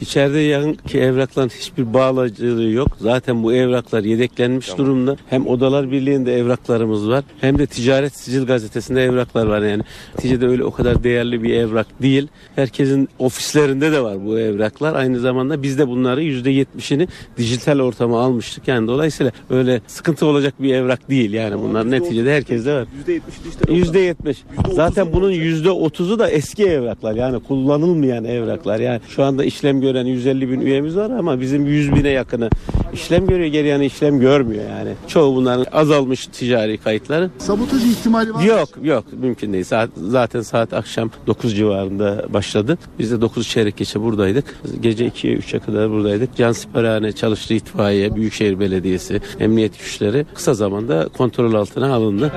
[0.00, 2.96] İçeride yanki evrakların hiçbir bağlacılığı yok.
[3.00, 4.86] Zaten bu evraklar yedeklenmiş tamam.
[4.86, 5.16] durumda.
[5.30, 7.24] Hem Odalar Birliği'nde evraklarımız var.
[7.40, 9.82] Hem de Ticaret Sicil Gazetesi'nde evraklar var yani.
[10.14, 12.28] Neticede öyle o kadar değerli bir evrak değil.
[12.56, 14.94] Herkesin ofislerinde de var bu evraklar.
[14.94, 18.68] Aynı zamanda biz de bunları %70'ini dijital ortama almıştık.
[18.68, 22.86] Yani dolayısıyla öyle sıkıntı olacak bir evrak değil yani bunlar neticede herkeste var.
[23.06, 23.20] %70
[23.68, 24.36] %70.
[24.72, 28.80] Zaten bunun %30'u da eski evraklar yani kullanılmayan evraklar.
[28.80, 32.50] Yani şu anda işlem gören 150 bin üyemiz var ama bizim 100 bine yakını
[32.92, 34.94] işlem görüyor geri yani işlem görmüyor yani.
[35.08, 37.30] Çoğu bunların azalmış ticari kayıtları.
[37.38, 39.64] Sabotaj ihtimali var Yok yok mümkün değil.
[39.64, 42.78] Saat, zaten saat akşam 9 civarında başladı.
[42.98, 44.60] Biz de 9 çeyrek geçe buradaydık.
[44.80, 46.36] Gece 2'ye 3'e kadar buradaydık.
[46.36, 52.32] Can Siperhane çalıştı itfaiye, Büyükşehir Belediyesi, emniyet güçleri kısa zamanda kontrol altına alındı.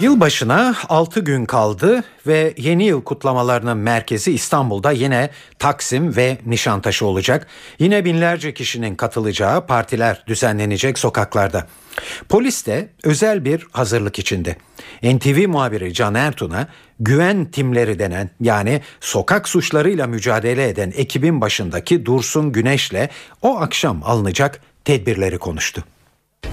[0.00, 7.46] Yılbaşına 6 gün kaldı ve yeni yıl kutlamalarının merkezi İstanbul'da yine Taksim ve Nişantaşı olacak.
[7.78, 11.66] Yine binlerce kişinin katılacağı partiler düzenlenecek sokaklarda.
[12.28, 14.56] Polis de özel bir hazırlık içinde.
[15.02, 16.68] NTV muhabiri Can Ertun'a
[17.00, 23.08] güven timleri denen yani sokak suçlarıyla mücadele eden ekibin başındaki Dursun Güneş'le
[23.42, 25.84] o akşam alınacak tedbirleri konuştu.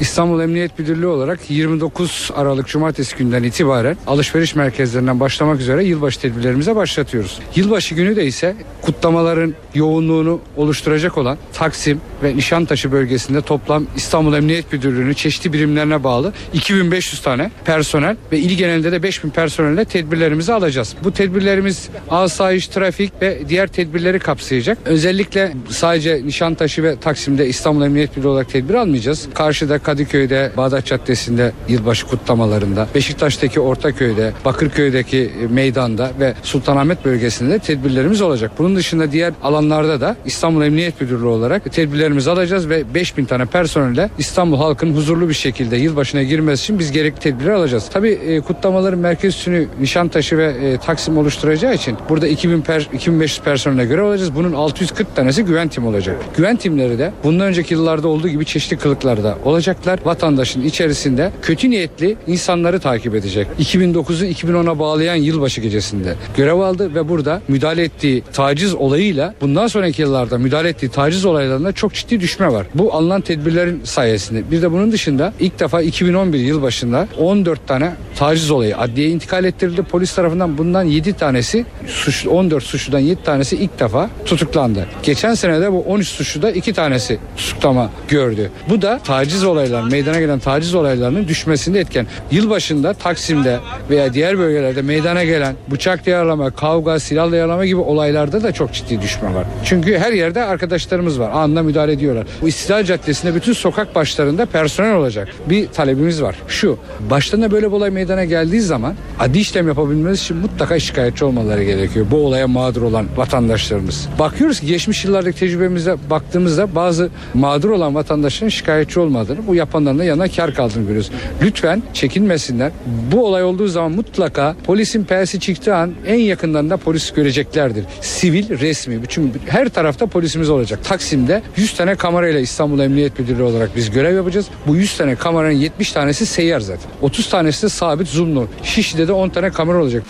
[0.02, 6.76] İstanbul Emniyet Müdürlüğü olarak 29 Aralık Cumartesi günden itibaren alışveriş merkezlerinden başlamak üzere yılbaşı tedbirlerimize
[6.76, 7.40] başlatıyoruz.
[7.56, 14.74] Yılbaşı günü de ise kutlamaların yoğunluğunu oluşturacak olan Taksim ve Nişantaşı bölgesinde toplam İstanbul Emniyet
[14.74, 20.96] Müdürlüğü'nün çeşitli birimlerine bağlı 2500 tane personel ve il genelinde de 5000 personelle tedbirlerimizi alacağız.
[21.04, 24.78] Bu tedbirlerimiz asayiş, trafik ve diğer tedbirleri kapsayacak.
[24.86, 29.28] Özellikle sadece Nişantaşı ve Taksim'de İstanbul Emniyet Müdürlüğü olarak tedbir almayacağız.
[29.34, 38.52] Karşıda Kadıköy'de, Bağdat Caddesi'nde yılbaşı kutlamalarında, Beşiktaş'taki Ortaköy'de, Bakırköy'deki meydanda ve Sultanahmet bölgesinde tedbirlerimiz olacak.
[38.58, 44.10] Bunun dışında diğer alanlarda da İstanbul Emniyet Müdürlüğü olarak tedbirlerimizi alacağız ve 5000 tane personelle
[44.18, 47.90] İstanbul halkının huzurlu bir şekilde yılbaşına girmesi için biz gerekli tedbirleri alacağız.
[47.94, 53.42] Tabii e, kutlamaların merkez üssünü Nişantaşı ve e, Taksim oluşturacağı için burada 2000 per, 2500
[53.42, 54.36] personele göre olacağız.
[54.36, 56.16] Bunun 640 tanesi güven tim olacak.
[56.38, 60.00] Güven timleri de bundan önceki yıllarda olduğu gibi çeşitli kılıklarda olacak olacaklar.
[60.06, 63.48] Vatandaşın içerisinde kötü niyetli insanları takip edecek.
[63.60, 70.02] 2009'u 2010'a bağlayan yılbaşı gecesinde görev aldı ve burada müdahale ettiği taciz olayıyla bundan sonraki
[70.02, 72.68] yıllarda müdahale ettiği taciz olaylarında çok ciddi düşme var.
[72.76, 74.52] Bu alınan tedbirlerin sayesinde.
[74.52, 79.46] Bir de bunun dışında ilk defa 2011 yıl başında 14 tane taciz olayı adliyeye intikal
[79.46, 79.84] ettirildi.
[79.84, 84.86] Polis tarafından bundan 7 tanesi suç 14 suçludan 7 tanesi ilk defa tutuklandı.
[85.04, 88.52] Geçen sene de bu 13 suçluda 2 tanesi tutuklama gördü.
[88.70, 92.08] Bu da taciz olayı olaylar, meydana gelen taciz olaylarının düşmesinde etken.
[92.32, 98.52] Yılbaşında Taksim'de veya diğer bölgelerde meydana gelen bıçak yaralama, kavga, silahla yaralama gibi olaylarda da
[98.52, 99.46] çok ciddi düşme var.
[99.66, 101.32] Çünkü her yerde arkadaşlarımız var.
[101.34, 102.28] Anında müdahale ediyorlar.
[102.42, 105.28] Bu İstiklal Caddesi'nde bütün sokak başlarında personel olacak.
[105.50, 106.36] Bir talebimiz var.
[106.48, 106.78] Şu,
[107.10, 112.06] başlarına böyle bir olay meydana geldiği zaman adli işlem yapabilmemiz için mutlaka şikayetçi olmaları gerekiyor.
[112.12, 114.08] Bu olaya mağdur olan vatandaşlarımız.
[114.20, 120.04] Bakıyoruz ki geçmiş yıllardaki tecrübemize baktığımızda bazı mağdur olan vatandaşların şikayetçi olmadığını, bu yapanların da
[120.04, 121.12] yanına kar kaldığını görüyoruz.
[121.42, 122.72] Lütfen çekinmesinler.
[123.12, 127.86] Bu olay olduğu zaman mutlaka polisin pelsi çıktığı an en yakından da polis göreceklerdir.
[128.02, 129.04] Sivil, resmi.
[129.04, 130.80] Bütün her tarafta polisimiz olacak.
[130.84, 134.46] Taksim'de 100 tane kamerayla İstanbul Emniyet Müdürlüğü olarak biz görev yapacağız.
[134.68, 136.92] Bu 100 tane kameranın 70 tanesi seyyar zaten.
[137.02, 138.48] 30 tanesi de sabit zoomlu.
[138.64, 140.04] Şişli'de de 10 tane kamera olacak.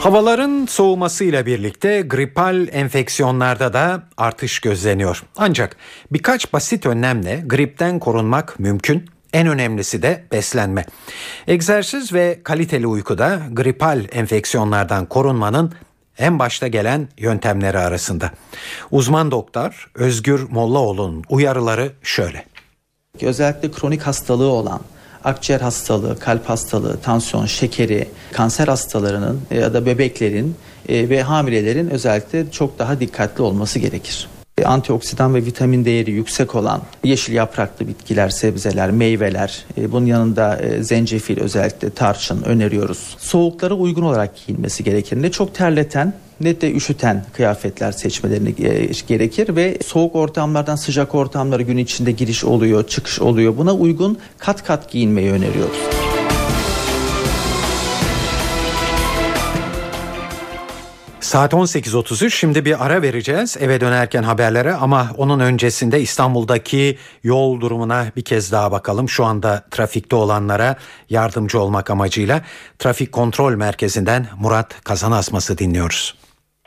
[0.00, 5.22] Havaların soğumasıyla birlikte gripal enfeksiyonlarda da artış gözleniyor.
[5.36, 5.76] Ancak
[6.10, 9.04] birkaç basit önlemle gripten korunmak mümkün.
[9.32, 10.86] En önemlisi de beslenme.
[11.46, 15.72] Egzersiz ve kaliteli uykuda gripal enfeksiyonlardan korunmanın
[16.18, 18.30] en başta gelen yöntemleri arasında.
[18.90, 22.44] Uzman doktor Özgür Mollaoğlu'nun uyarıları şöyle.
[23.22, 24.80] Özellikle kronik hastalığı olan
[25.24, 30.56] akciğer hastalığı, kalp hastalığı, tansiyon, şekeri, kanser hastalarının ya da bebeklerin
[30.88, 34.28] e, ve hamilelerin özellikle çok daha dikkatli olması gerekir
[34.66, 41.40] antioksidan ve vitamin değeri yüksek olan yeşil yapraklı bitkiler, sebzeler, meyveler, e, bunun yanında zencefil
[41.40, 43.16] özellikle tarçın öneriyoruz.
[43.18, 45.22] Soğuklara uygun olarak giyilmesi gerekir.
[45.22, 48.54] Ne çok terleten ne de üşüten kıyafetler seçmelerini
[49.08, 53.56] gerekir ve soğuk ortamlardan sıcak ortamlara gün içinde giriş oluyor, çıkış oluyor.
[53.56, 56.09] Buna uygun kat kat giyinmeyi öneriyoruz.
[61.30, 68.06] Saat 18.33 şimdi bir ara vereceğiz eve dönerken haberlere ama onun öncesinde İstanbul'daki yol durumuna
[68.16, 69.08] bir kez daha bakalım.
[69.08, 70.76] Şu anda trafikte olanlara
[71.10, 72.42] yardımcı olmak amacıyla
[72.78, 76.19] Trafik Kontrol Merkezi'nden Murat Kazanasması dinliyoruz.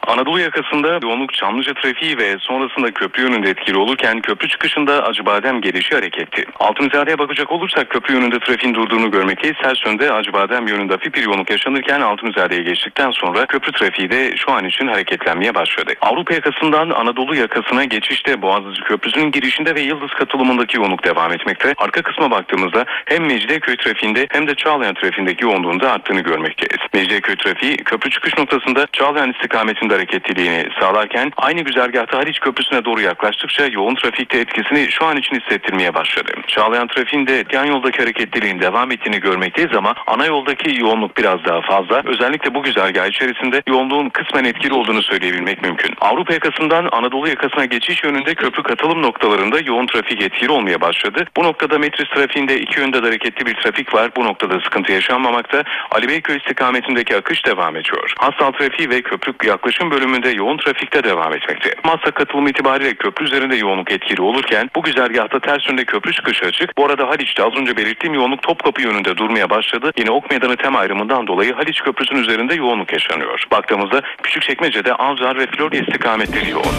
[0.08, 5.96] Anadolu yakasında yoğunluk Çamlıca trafiği ve sonrasında köprü yönünde etkili olurken köprü çıkışında Acıbadem gelişi
[5.96, 6.46] hareketli.
[6.60, 9.58] Altınizadeye bakacak olursak köprü yönünde trafiğin durduğunu görmekteyiz.
[9.64, 14.52] Sels yönde Acıbadem yönünde hafif bir yoğunluk yaşanırken Altınizadeye geçtikten sonra köprü trafiği de şu
[14.52, 15.94] an için hareketlenmeye başladı.
[16.02, 21.74] Avrupa yakasından Anadolu yakasına geçişte Boğaziçi Köprüsü'nün girişinde ve Yıldız katılımındaki yoğunluk devam etmekte.
[21.78, 26.88] Arka kısma baktığımızda hem Mecidiyeköy trafiğinde hem de Çağlayan trafiğindeki yoğunluğun da arttığını görmekteyiz.
[26.94, 33.66] Mecidiyeköy trafiği köprü çıkış noktasında Çağlayan istikametinde hareketliliğini sağlarken aynı güzergahta Haliç Köprüsü'ne doğru yaklaştıkça
[33.68, 36.32] yoğun trafikte etkisini şu an için hissettirmeye başladı.
[36.48, 42.02] Çağlayan trafiğinde yan yoldaki hareketliliğin devam ettiğini görmekteyiz ama ana yoldaki yoğunluk biraz daha fazla.
[42.06, 45.96] Özellikle bu güzergah içerisinde yoğunluğun kısmen etkili olduğunu söyleyebilmek mümkün.
[46.02, 51.26] Avrupa yakasından Anadolu yakasına geçiş yönünde köprü katılım noktalarında yoğun trafik etkili olmaya başladı.
[51.38, 54.12] Bu noktada metris trafiğinde iki yönde de hareketli bir trafik var.
[54.18, 55.64] Bu noktada sıkıntı yaşanmamakta.
[55.92, 58.14] Ali Beyköy istikametindeki akış devam ediyor.
[58.18, 61.76] Hastal trafiği ve köprü yaklaşım bölümünde yoğun trafikte devam etmekte.
[61.84, 66.78] Masa katılım itibariyle köprü üzerinde yoğunluk etkili olurken bu güzergahta ters yönde köprü çıkışı açık.
[66.78, 69.92] Bu arada Haliç'te az önce belirttiğim yoğunluk Topkapı yönünde durmaya başladı.
[69.98, 73.44] Yine Ok Meydanı tem ayrımından dolayı Haliç Köprüsü'nün üzerinde yoğunluk yaşanıyor.
[73.52, 76.76] Baktığımızda Küçükçekmece'de Avcılar ve Florya istikametleri yoğun.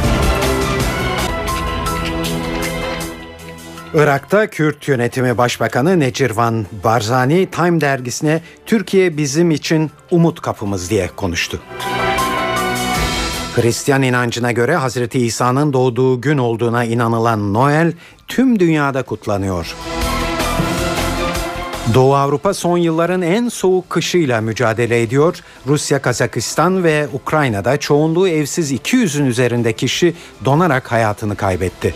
[3.94, 11.60] Irak'ta Kürt Yönetimi Başbakanı Necirvan Barzani Time dergisine Türkiye bizim için umut kapımız diye konuştu.
[13.54, 17.92] Hristiyan inancına göre Hazreti İsa'nın doğduğu gün olduğuna inanılan Noel
[18.28, 19.74] tüm dünyada kutlanıyor.
[21.94, 25.40] Doğu Avrupa son yılların en soğuk kışıyla mücadele ediyor.
[25.66, 30.14] Rusya, Kazakistan ve Ukrayna'da çoğunluğu evsiz 200'ün üzerinde kişi
[30.44, 31.94] donarak hayatını kaybetti.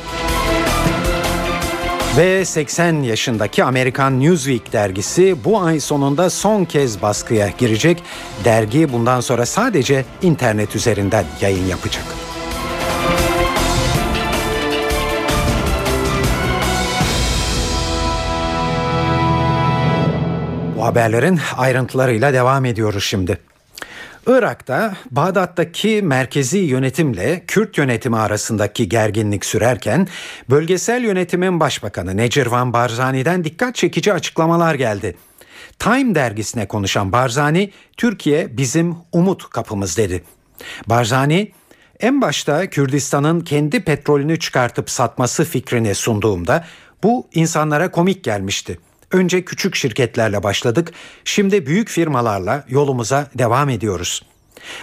[2.16, 8.02] Ve 80 yaşındaki Amerikan Newsweek dergisi bu ay sonunda son kez baskıya girecek.
[8.44, 12.04] Dergi bundan sonra sadece internet üzerinden yayın yapacak.
[20.76, 23.38] Bu haberlerin ayrıntılarıyla devam ediyoruz şimdi.
[24.26, 30.08] Irak'ta Bağdat'taki merkezi yönetimle Kürt yönetimi arasındaki gerginlik sürerken
[30.50, 35.16] bölgesel yönetimin başbakanı Necirvan Barzani'den dikkat çekici açıklamalar geldi.
[35.78, 40.22] Time dergisine konuşan Barzani, Türkiye bizim umut kapımız dedi.
[40.86, 41.52] Barzani,
[42.00, 46.64] en başta Kürdistan'ın kendi petrolünü çıkartıp satması fikrini sunduğumda
[47.02, 48.78] bu insanlara komik gelmişti.
[49.12, 50.92] Önce küçük şirketlerle başladık,
[51.24, 54.22] şimdi büyük firmalarla yolumuza devam ediyoruz.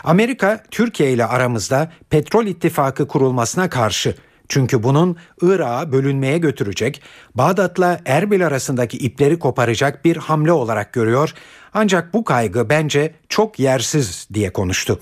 [0.03, 4.15] Amerika Türkiye ile aramızda petrol ittifakı kurulmasına karşı.
[4.49, 7.01] Çünkü bunun Irak'a bölünmeye götürecek,
[7.35, 11.33] Bağdat'la Erbil arasındaki ipleri koparacak bir hamle olarak görüyor.
[11.73, 14.99] Ancak bu kaygı bence çok yersiz diye konuştu.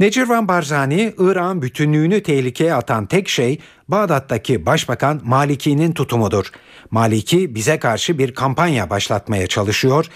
[0.00, 6.46] Necirvan Barzani, İran bütünlüğünü tehlikeye atan tek şey Bağdat'taki Başbakan Maliki'nin tutumudur.
[6.90, 10.06] Maliki bize karşı bir kampanya başlatmaya çalışıyor.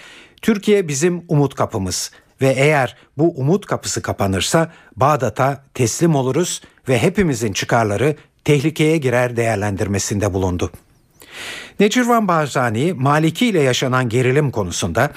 [0.41, 2.11] Türkiye bizim umut kapımız
[2.41, 10.33] ve eğer bu umut kapısı kapanırsa Bağdat'a teslim oluruz ve hepimizin çıkarları tehlikeye girer değerlendirmesinde
[10.33, 10.71] bulundu.
[11.79, 15.11] Necirvan Barzani, Maliki ile yaşanan gerilim konusunda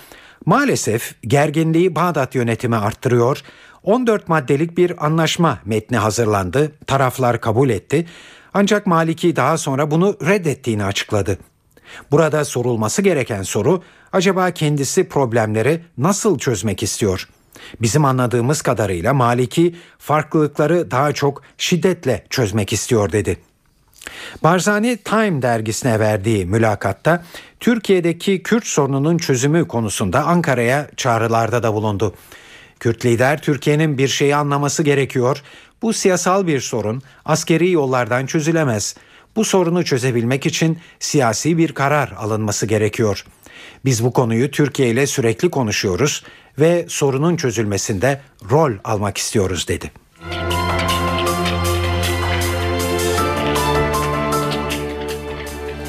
[0.47, 3.43] maalesef gerginliği Bağdat yönetimi arttırıyor,
[3.85, 8.07] 14 maddelik bir anlaşma metni hazırlandı, taraflar kabul etti
[8.55, 11.39] ancak Maliki daha sonra bunu reddettiğini açıkladı.
[12.11, 17.29] Burada sorulması gereken soru acaba kendisi problemleri nasıl çözmek istiyor?
[17.81, 23.37] Bizim anladığımız kadarıyla Maliki farklılıkları daha çok şiddetle çözmek istiyor dedi.
[24.43, 27.25] Barzani Time dergisine verdiği mülakatta
[27.61, 32.15] Türkiye'deki Kürt sorununun çözümü konusunda Ankara'ya çağrılarda da bulundu.
[32.81, 35.43] Kürt lider Türkiye'nin bir şeyi anlaması gerekiyor.
[35.83, 38.97] Bu siyasal bir sorun, askeri yollardan çözülemez.
[39.37, 43.25] Bu sorunu çözebilmek için siyasi bir karar alınması gerekiyor.
[43.85, 46.25] Biz bu konuyu Türkiye ile sürekli konuşuyoruz
[46.59, 49.91] ve sorunun çözülmesinde rol almak istiyoruz dedi.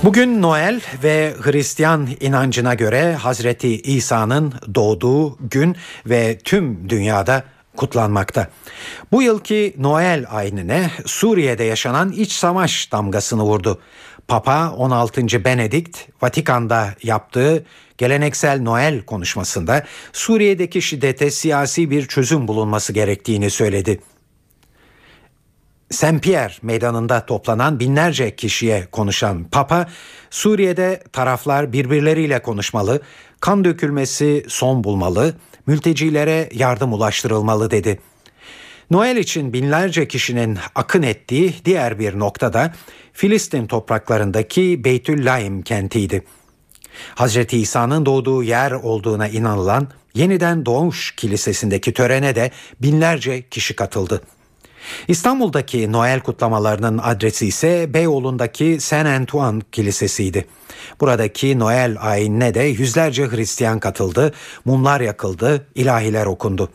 [0.04, 7.44] Bugün Noel ve Hristiyan inancına göre Hazreti İsa'nın doğduğu gün ve tüm dünyada
[7.78, 8.48] kutlanmakta.
[9.12, 13.80] Bu yılki Noel ayinine Suriye'de yaşanan iç savaş damgasını vurdu.
[14.28, 15.46] Papa 16.
[15.46, 17.66] Benedikt Vatikan'da yaptığı
[17.98, 24.00] geleneksel Noel konuşmasında Suriye'deki şiddete siyasi bir çözüm bulunması gerektiğini söyledi.
[25.92, 29.88] Saint Pierre meydanında toplanan binlerce kişiye konuşan Papa,
[30.30, 33.02] Suriye'de taraflar birbirleriyle konuşmalı,
[33.40, 35.36] kan dökülmesi son bulmalı,
[35.68, 38.00] mültecilere yardım ulaştırılmalı dedi.
[38.92, 42.74] Noel için binlerce kişinin akın ettiği diğer bir noktada
[43.14, 46.24] Filistin topraklarındaki Beytüllaim kentiydi.
[47.16, 54.22] Hazreti İsa'nın doğduğu yer olduğuna inanılan yeniden doğuş kilisesindeki törene de binlerce kişi katıldı.
[55.08, 60.46] İstanbul'daki Noel kutlamalarının adresi ise Beyoğlu'ndaki Saint Antoine Kilisesi'ydi.
[61.02, 64.34] Buradaki Noel ayinine de yüzlerce Hristiyan katıldı,
[64.66, 66.70] mumlar yakıldı, ilahiler okundu.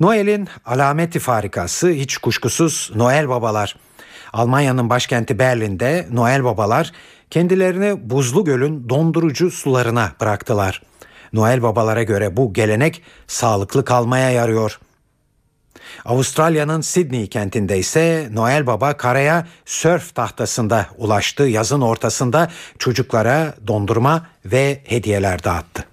[0.00, 3.76] Noel'in alameti farikası hiç kuşkusuz Noel babalar.
[4.32, 6.92] Almanya'nın başkenti Berlin'de Noel babalar
[7.30, 10.82] kendilerini buzlu gölün dondurucu sularına bıraktılar.
[11.32, 14.80] Noel babalara göre bu gelenek sağlıklı kalmaya yarıyor.
[16.04, 21.42] Avustralya'nın Sydney kentinde ise Noel Baba karaya sörf tahtasında ulaştı.
[21.42, 22.48] Yazın ortasında
[22.78, 25.89] çocuklara dondurma ve hediyeler dağıttı.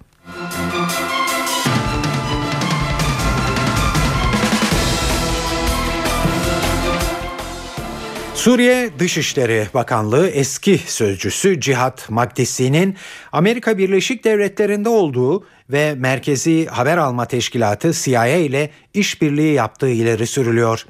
[8.38, 12.96] Suriye Dışişleri Bakanlığı eski sözcüsü Cihat Magdisi'nin
[13.32, 20.86] Amerika Birleşik Devletleri'nde olduğu ve Merkezi Haber Alma Teşkilatı CIA ile işbirliği yaptığı ileri sürülüyor.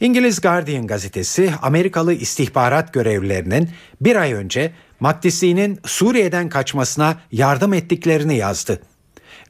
[0.00, 3.70] İngiliz Guardian gazetesi Amerikalı istihbarat görevlilerinin
[4.00, 8.82] bir ay önce Magdisi'nin Suriye'den kaçmasına yardım ettiklerini yazdı.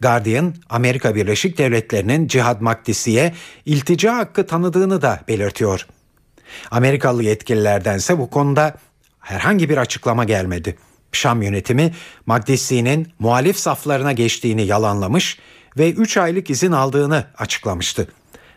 [0.00, 3.34] Guardian, Amerika Birleşik Devletleri'nin Cihad Magdisi'ye
[3.66, 5.86] iltica hakkı tanıdığını da belirtiyor.
[6.70, 8.76] Amerikalı yetkililerdense bu konuda
[9.20, 10.76] herhangi bir açıklama gelmedi.
[11.12, 11.94] Şam yönetimi
[12.26, 15.38] Magdisi'nin muhalif saflarına geçtiğini yalanlamış
[15.78, 18.08] ve 3 aylık izin aldığını açıklamıştı.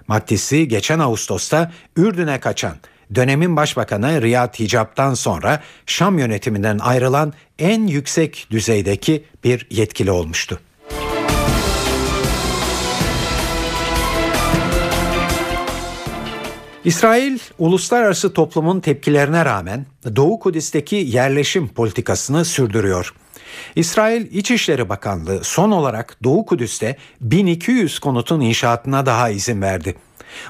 [0.08, 2.76] Magdisi geçen Ağustos'ta Ürdün'e kaçan
[3.16, 10.60] dönemin başbakanı Riyad Hicab'dan sonra Şam yönetiminden ayrılan en yüksek düzeydeki bir yetkili olmuştu.
[16.88, 19.86] İsrail uluslararası toplumun tepkilerine rağmen
[20.16, 23.14] Doğu Kudüs'teki yerleşim politikasını sürdürüyor.
[23.76, 29.96] İsrail İçişleri Bakanlığı son olarak Doğu Kudüs'te 1200 konutun inşaatına daha izin verdi.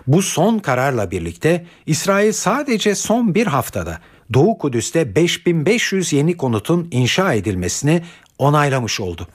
[0.08, 4.00] Bu son kararla birlikte İsrail sadece son bir haftada
[4.34, 8.02] Doğu Kudüs'te 5500 yeni konutun inşa edilmesini
[8.38, 9.28] onaylamış oldu.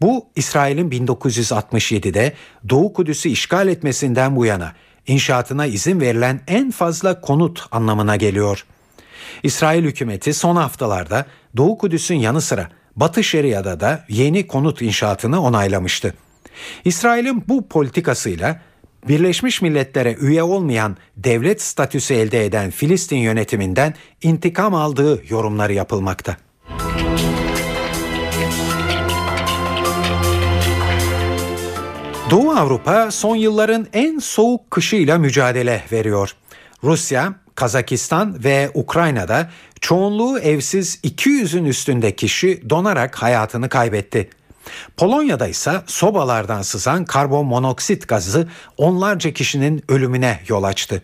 [0.00, 2.32] Bu İsrail'in 1967'de
[2.68, 4.72] Doğu Kudüs'ü işgal etmesinden bu yana
[5.06, 8.66] inşaatına izin verilen en fazla konut anlamına geliyor.
[9.42, 11.26] İsrail hükümeti son haftalarda
[11.56, 16.14] Doğu Kudüs'ün yanı sıra Batı Şeria'da da yeni konut inşaatını onaylamıştı.
[16.84, 18.60] İsrail'in bu politikasıyla
[19.08, 26.36] Birleşmiş Milletler'e üye olmayan devlet statüsü elde eden Filistin yönetiminden intikam aldığı yorumları yapılmakta.
[32.30, 36.36] Doğu Avrupa son yılların en soğuk kışıyla mücadele veriyor.
[36.84, 39.50] Rusya, Kazakistan ve Ukrayna'da
[39.80, 44.30] çoğunluğu evsiz 200'ün üstünde kişi donarak hayatını kaybetti.
[44.96, 51.02] Polonya'da ise sobalardan sızan karbon monoksit gazı onlarca kişinin ölümüne yol açtı.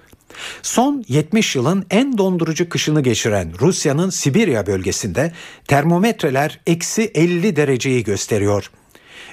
[0.63, 5.33] Son 70 yılın en dondurucu kışını geçiren Rusya'nın Sibirya bölgesinde
[5.69, 8.71] termometreler eksi 50 dereceyi gösteriyor.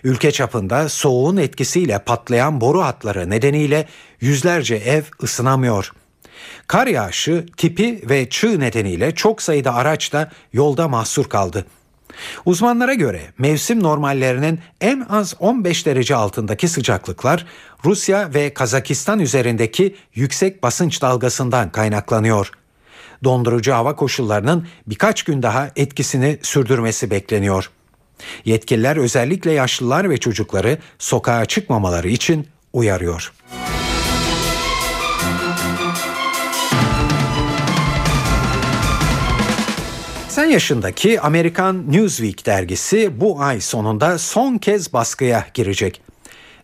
[0.04, 3.88] Ülke çapında soğuğun etkisiyle patlayan boru hatları nedeniyle
[4.22, 5.92] yüzlerce ev ısınamıyor.
[6.68, 11.66] Kar yağışı, tipi ve çığ nedeniyle çok sayıda araç da yolda mahsur kaldı.
[12.46, 17.46] Uzmanlara göre mevsim normallerinin en az 15 derece altındaki sıcaklıklar
[17.86, 22.52] Rusya ve Kazakistan üzerindeki yüksek basınç dalgasından kaynaklanıyor.
[23.24, 27.72] Dondurucu hava koşullarının birkaç gün daha etkisini sürdürmesi bekleniyor.
[28.46, 33.34] Yetkililer özellikle yaşlılar ve çocukları sokağa çıkmamaları için uyarıyor.
[40.38, 46.02] Sen yaşındaki Amerikan Newsweek dergisi bu ay sonunda son kez baskıya girecek.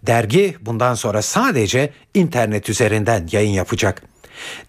[0.04, 4.04] Dergi bundan sonra sadece internet üzerinden yayın yapacak.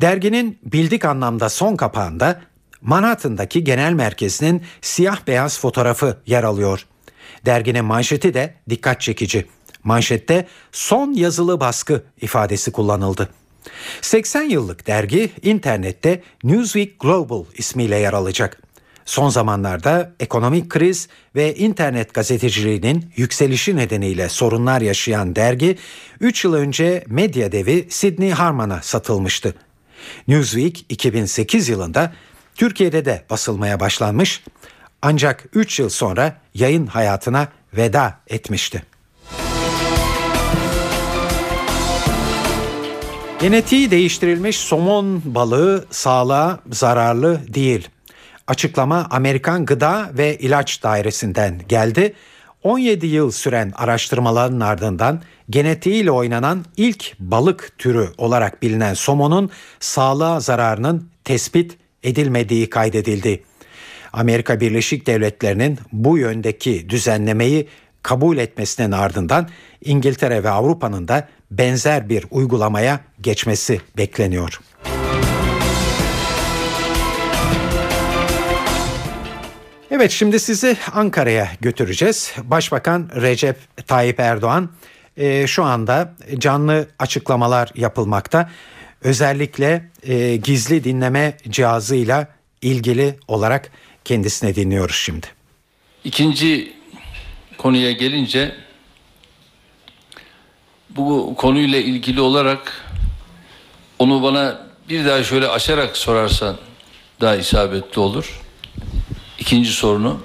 [0.01, 2.41] Derginin bildik anlamda son kapağında
[2.85, 6.87] Manhattan'daki genel merkezinin siyah beyaz fotoğrafı yer alıyor.
[7.47, 9.47] Derginin manşeti de dikkat çekici.
[9.85, 13.29] Manşette son yazılı baskı ifadesi kullanıldı.
[14.01, 18.63] 80 yıllık dergi internette Newsweek Global ismiyle yer alacak.
[19.05, 25.79] Son zamanlarda ekonomik kriz ve internet gazeteciliğinin yükselişi nedeniyle sorunlar yaşayan dergi
[26.21, 29.55] 3 yıl önce medya devi Sidney Harman'a satılmıştı.
[30.29, 32.13] Newsweek 2008 yılında
[32.55, 34.45] Türkiye'de de basılmaya başlanmış
[35.03, 38.83] ancak 3 yıl sonra yayın hayatına veda etmişti.
[43.41, 47.89] Genetiği değiştirilmiş somon balığı sağlığa zararlı değil.
[48.47, 52.15] Açıklama Amerikan Gıda ve İlaç Dairesi'nden geldi.
[52.63, 59.51] 17 yıl süren araştırmaların ardından genetiğiyle oynanan ilk balık türü olarak bilinen somonun
[59.81, 63.43] sağlığa zararının tespit edilmediği kaydedildi.
[64.13, 67.69] Amerika Birleşik Devletleri'nin bu yöndeki düzenlemeyi
[68.03, 69.49] kabul etmesinin ardından
[69.85, 74.61] İngiltere ve Avrupa'nın da benzer bir uygulamaya geçmesi bekleniyor.
[79.91, 82.33] Evet şimdi sizi Ankara'ya götüreceğiz.
[82.45, 84.71] Başbakan Recep Tayyip Erdoğan
[85.17, 88.51] e, şu anda canlı açıklamalar yapılmakta.
[89.05, 92.29] Özellikle e, gizli dinleme cihazıyla
[92.63, 93.71] ilgili olarak
[94.05, 95.27] kendisine dinliyoruz şimdi.
[96.05, 96.73] İkinci
[97.59, 98.55] konuya gelince
[100.91, 102.87] bu konuyla ilgili olarak
[103.99, 106.57] onu bana bir daha şöyle açarak sorarsan
[107.21, 108.41] daha isabetli olur.
[109.39, 110.21] İkinci sorunu.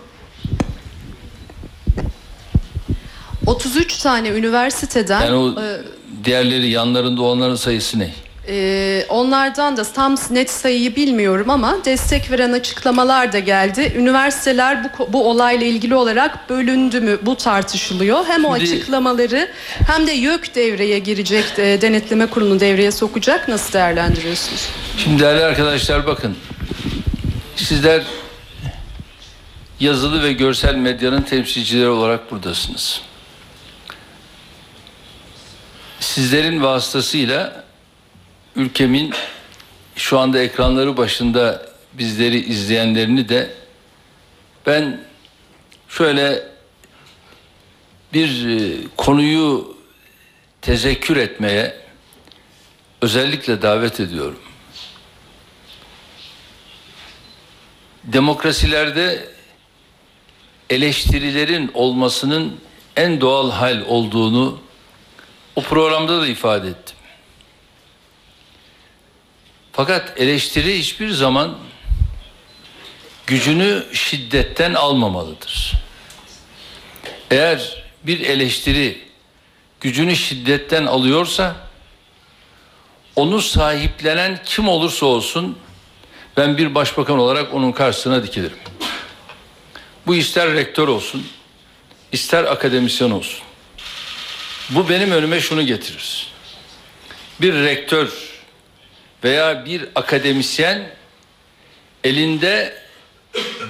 [3.45, 5.81] 33 tane üniversiteden Yani o e,
[6.23, 8.13] diğerleri yanlarında olanların sayısı ne?
[8.49, 13.93] E, onlardan da tam net sayıyı bilmiyorum ama destek veren açıklamalar da geldi.
[13.97, 18.25] Üniversiteler bu bu olayla ilgili olarak bölündü mü bu tartışılıyor.
[18.25, 19.49] Hem o Şimdi- açıklamaları
[19.87, 23.47] hem de YÖK devreye girecek, e, denetleme kurulunu devreye sokacak.
[23.47, 24.69] Nasıl değerlendiriyorsunuz?
[24.97, 26.37] Şimdi değerli arkadaşlar bakın.
[27.55, 28.03] Sizler
[29.79, 33.01] yazılı ve görsel medyanın temsilcileri olarak buradasınız.
[35.99, 37.68] Sizlerin vasıtasıyla
[38.59, 39.13] ülkemin
[39.95, 43.53] şu anda ekranları başında bizleri izleyenlerini de
[44.65, 45.01] ben
[45.89, 46.43] şöyle
[48.13, 49.77] bir e, konuyu
[50.61, 51.75] tezekkür etmeye
[53.01, 54.39] özellikle davet ediyorum.
[58.03, 59.29] Demokrasilerde
[60.69, 62.59] eleştirilerin olmasının
[62.95, 64.59] en doğal hal olduğunu
[65.55, 66.98] o programda da ifade ettim.
[69.79, 71.57] Fakat eleştiri hiçbir zaman
[73.27, 75.73] gücünü şiddetten almamalıdır.
[77.31, 79.01] Eğer bir eleştiri
[79.81, 81.55] gücünü şiddetten alıyorsa
[83.15, 85.57] onu sahiplenen kim olursa olsun
[86.37, 88.57] ben bir başbakan olarak onun karşısına dikilirim.
[90.07, 91.27] Bu ister rektör olsun,
[92.11, 93.39] ister akademisyen olsun.
[94.69, 96.27] Bu benim önüme şunu getirir.
[97.41, 98.28] Bir rektör
[99.23, 100.89] veya bir akademisyen
[102.03, 102.73] elinde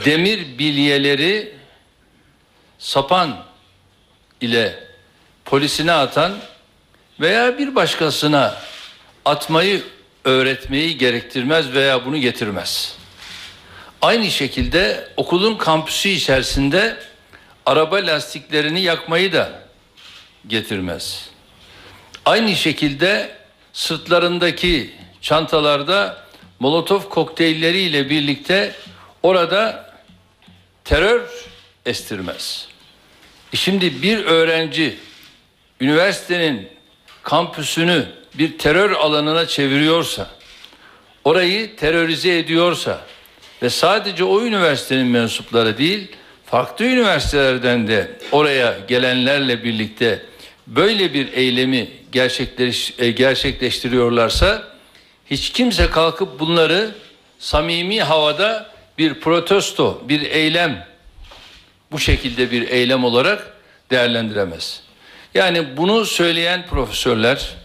[0.06, 1.54] demir bilyeleri
[2.80, 3.46] sapan
[4.42, 4.84] ile
[5.46, 6.38] polisine atan
[7.20, 8.56] veya bir başkasına
[9.26, 9.84] atmayı
[10.26, 12.98] öğretmeyi gerektirmez veya bunu getirmez.
[14.02, 16.98] Aynı şekilde okulun kampüsü içerisinde
[17.66, 19.62] araba lastiklerini yakmayı da
[20.48, 21.30] getirmez.
[22.26, 23.32] Aynı şekilde
[23.74, 26.26] sırtlarındaki çantalarda
[26.60, 28.76] molotof kokteylleriyle birlikte
[29.24, 29.94] orada
[30.84, 31.22] terör
[31.86, 32.68] estirmez.
[33.54, 34.96] E Şimdi bir öğrenci
[35.82, 36.70] üniversitenin
[37.24, 40.30] kampüsünü bir terör alanına çeviriyorsa,
[41.24, 43.02] orayı terörize ediyorsa
[43.62, 46.08] ve sadece o üniversitenin mensupları değil,
[46.46, 50.26] farklı üniversitelerden de oraya gelenlerle birlikte
[50.68, 54.79] böyle bir eylemi gerçekleş, e, gerçekleştiriyorlarsa
[55.30, 56.92] hiç kimse kalkıp bunları
[57.40, 60.88] samimi havada bir protesto, bir eylem
[61.92, 63.54] bu şekilde bir eylem olarak
[63.92, 64.84] değerlendiremez.
[65.34, 67.56] Yani bunu söyleyen profesörler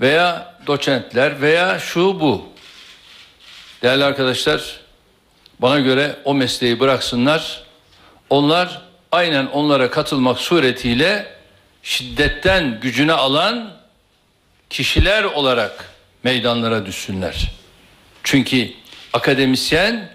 [0.00, 2.48] veya doçentler veya şu bu
[3.82, 4.80] değerli arkadaşlar
[5.58, 7.62] bana göre o mesleği bıraksınlar.
[8.30, 8.82] Onlar
[9.12, 11.26] aynen onlara katılmak suretiyle
[11.82, 13.72] şiddetten gücünü alan
[14.70, 15.91] kişiler olarak
[16.24, 17.50] meydanlara düşsünler.
[18.22, 18.70] Çünkü
[19.12, 20.10] akademisyen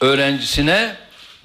[0.00, 0.96] öğrencisine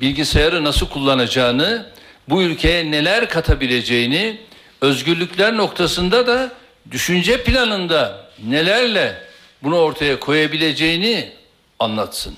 [0.02, 1.86] bilgisayarı nasıl kullanacağını,
[2.30, 4.42] bu ülkeye neler katabileceğini,
[4.82, 6.52] özgürlükler noktasında da
[6.92, 9.24] düşünce planında nelerle
[9.64, 11.32] bunu ortaya koyabileceğini
[11.80, 12.38] anlatsın.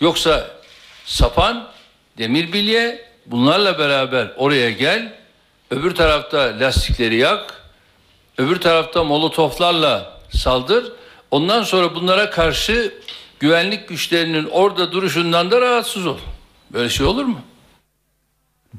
[0.00, 0.50] Yoksa
[1.04, 1.68] sapan,
[2.18, 5.12] demir bilye bunlarla beraber oraya gel.
[5.70, 7.62] Öbür tarafta lastikleri yak.
[8.38, 10.92] Öbür tarafta molotoflarla saldır.
[11.30, 12.94] Ondan sonra bunlara karşı
[13.40, 16.18] güvenlik güçlerinin orada duruşundan da rahatsız ol.
[16.72, 17.40] Böyle şey olur mu?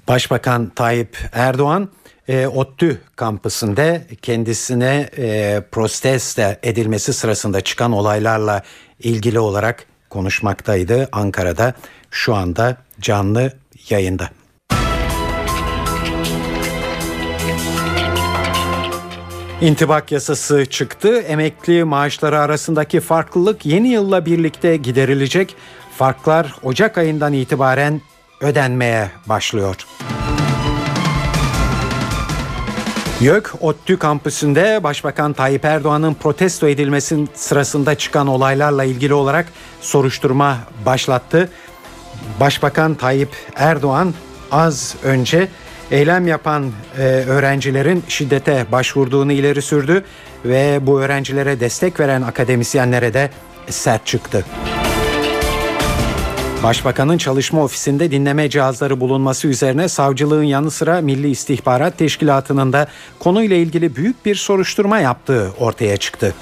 [0.08, 1.90] Başbakan Tayyip Erdoğan
[2.28, 8.64] e, ODTÜ kampüsünde kendisine e, protesto edilmesi sırasında çıkan olaylarla
[9.00, 11.74] ilgili olarak konuşmaktaydı Ankara'da
[12.12, 13.54] şu anda canlı
[13.90, 14.30] yayında.
[19.62, 21.20] İntibak yasası çıktı.
[21.20, 25.56] Emekli maaşları arasındaki farklılık yeni yılla birlikte giderilecek.
[25.98, 28.02] Farklar Ocak ayından itibaren
[28.42, 29.76] ödenmeye başlıyor.
[33.22, 39.46] YÖK ODTÜ kampüsünde Başbakan Tayyip Erdoğan'ın protesto edilmesi sırasında çıkan olaylarla ilgili olarak
[39.82, 41.50] soruşturma başlattı.
[42.40, 44.14] Başbakan Tayyip Erdoğan
[44.52, 45.48] az önce
[45.92, 50.04] eylem yapan e, öğrencilerin şiddete başvurduğunu ileri sürdü
[50.46, 53.30] ve bu öğrencilere destek veren akademisyenlere de
[53.70, 54.46] sert çıktı.
[56.64, 62.88] Başbakanın çalışma ofisinde dinleme cihazları bulunması üzerine savcılığın yanı sıra Milli İstihbarat Teşkilatı'nın da
[63.20, 66.34] konuyla ilgili büyük bir soruşturma yaptığı ortaya çıktı.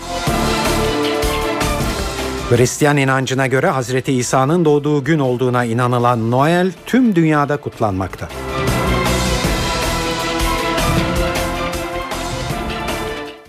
[2.49, 8.29] Hristiyan inancına göre Hazreti İsa'nın doğduğu gün olduğuna inanılan Noel tüm dünyada kutlanmakta.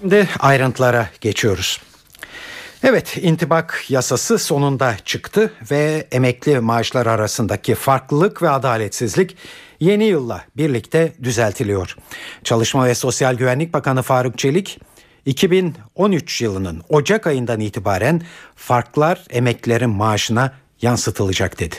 [0.01, 1.81] Şimdi ayrıntılara geçiyoruz.
[2.83, 9.37] Evet intibak yasası sonunda çıktı ve emekli maaşlar arasındaki farklılık ve adaletsizlik
[9.81, 11.97] yeni yılla birlikte düzeltiliyor.
[12.45, 14.81] Çalışma ve Sosyal Güvenlik Bakanı Faruk Çelik
[15.27, 18.23] 2013 yılının Ocak ayından itibaren
[18.57, 21.77] farklar emeklilerin maaşına yansıtılacak dedi.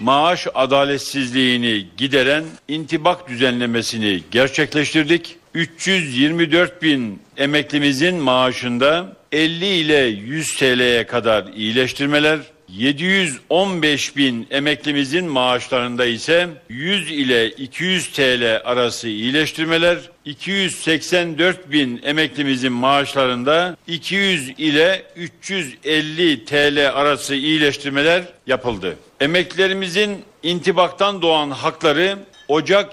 [0.00, 5.38] Maaş adaletsizliğini gideren intibak düzenlemesini gerçekleştirdik.
[5.54, 12.38] 324 bin emeklimizin maaşında 50 ile 100 TL'ye kadar iyileştirmeler,
[12.68, 23.76] 715 bin emeklimizin maaşlarında ise 100 ile 200 TL arası iyileştirmeler, 284 bin emeklimizin maaşlarında
[23.86, 28.96] 200 ile 350 TL arası iyileştirmeler yapıldı.
[29.20, 32.92] Emeklilerimizin intibaktan doğan hakları Ocak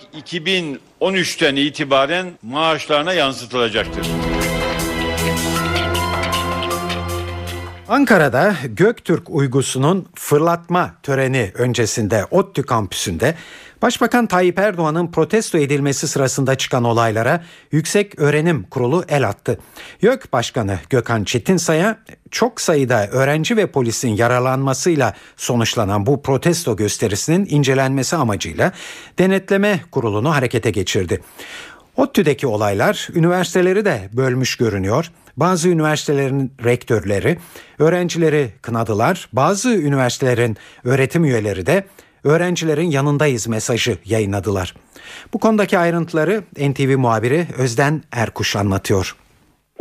[1.01, 4.07] 2013'ten itibaren maaşlarına yansıtılacaktır.
[7.87, 13.35] Ankara'da Göktürk uygusunun fırlatma töreni öncesinde ODTÜ kampüsünde
[13.81, 19.59] Başbakan Tayyip Erdoğan'ın protesto edilmesi sırasında çıkan olaylara Yüksek Öğrenim Kurulu el attı.
[20.01, 21.97] YÖK Başkanı Gökhan Çetinsay'a
[22.31, 28.71] çok sayıda öğrenci ve polisin yaralanmasıyla sonuçlanan bu protesto gösterisinin incelenmesi amacıyla
[29.19, 31.21] denetleme kurulunu harekete geçirdi.
[31.95, 35.11] ODTÜ'deki olaylar üniversiteleri de bölmüş görünüyor.
[35.37, 37.37] Bazı üniversitelerin rektörleri
[37.79, 39.29] öğrencileri kınadılar.
[39.33, 41.85] Bazı üniversitelerin öğretim üyeleri de
[42.23, 44.75] öğrencilerin yanındayız mesajı yayınladılar.
[45.33, 49.15] Bu konudaki ayrıntıları NTV muhabiri Özden Erkuş anlatıyor.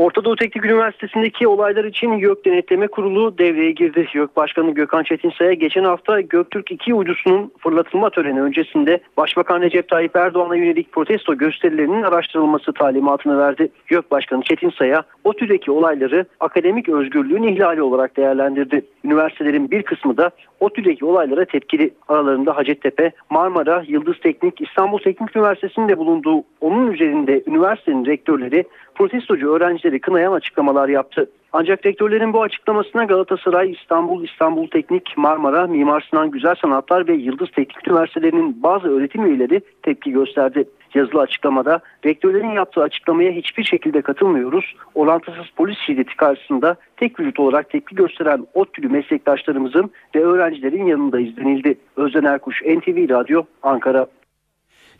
[0.00, 4.06] Orta Doğu Teknik Üniversitesi'ndeki olaylar için YÖK Denetleme Kurulu devreye girdi.
[4.14, 10.16] YÖK Başkanı Gökhan Çetinsay'a geçen hafta Göktürk 2 uydusunun fırlatılma töreni öncesinde Başbakan Recep Tayyip
[10.16, 13.68] Erdoğan'a yönelik protesto gösterilerinin araştırılması talimatını verdi.
[13.90, 18.82] YÖK Başkanı Çetinsay'a o türdeki olayları akademik özgürlüğün ihlali olarak değerlendirdi.
[19.04, 20.30] Üniversitelerin bir kısmı da
[20.60, 21.90] o türdeki olaylara tepkili.
[22.08, 28.64] Aralarında Hacettepe, Marmara, Yıldız Teknik, İstanbul Teknik Üniversitesi'nde bulunduğu onun üzerinde üniversitenin rektörleri
[29.00, 31.30] protestocu öğrencileri kınayan açıklamalar yaptı.
[31.52, 37.50] Ancak rektörlerin bu açıklamasına Galatasaray, İstanbul, İstanbul Teknik, Marmara, Mimar Sinan Güzel Sanatlar ve Yıldız
[37.50, 40.64] Teknik Üniversitelerinin bazı öğretim üyeleri tepki gösterdi.
[40.94, 44.74] Yazılı açıklamada rektörlerin yaptığı açıklamaya hiçbir şekilde katılmıyoruz.
[44.94, 51.74] Orantısız polis şiddeti karşısında tek vücut olarak tepki gösteren ODTÜ'lü meslektaşlarımızın ve öğrencilerin yanındayız denildi.
[51.96, 54.06] Özden Erkuş, NTV Radyo, Ankara.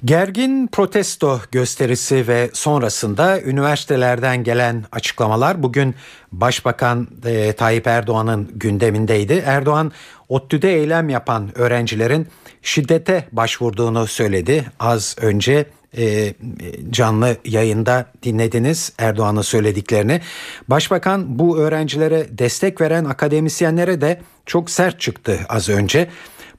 [0.05, 5.95] Gergin protesto gösterisi ve sonrasında üniversitelerden gelen açıklamalar bugün
[6.33, 9.43] Başbakan e, Tayyip Erdoğan'ın gündemindeydi.
[9.47, 9.93] Erdoğan
[10.29, 12.29] ODTÜ'de eylem yapan öğrencilerin
[12.63, 14.65] şiddete başvurduğunu söyledi.
[14.79, 16.35] Az önce e,
[16.91, 20.21] canlı yayında dinlediniz Erdoğan'ın söylediklerini.
[20.69, 26.09] Başbakan bu öğrencilere destek veren akademisyenlere de çok sert çıktı az önce.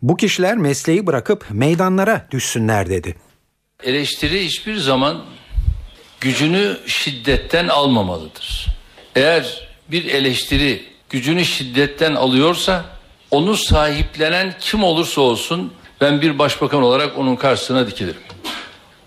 [0.01, 3.15] Bu kişiler mesleği bırakıp meydanlara düşsünler dedi.
[3.83, 5.21] Eleştiri hiçbir zaman
[6.21, 8.67] gücünü şiddetten almamalıdır.
[9.15, 12.85] Eğer bir eleştiri gücünü şiddetten alıyorsa
[13.31, 18.21] Onu sahiplenen kim olursa olsun ben bir başbakan olarak onun karşısına dikilirim.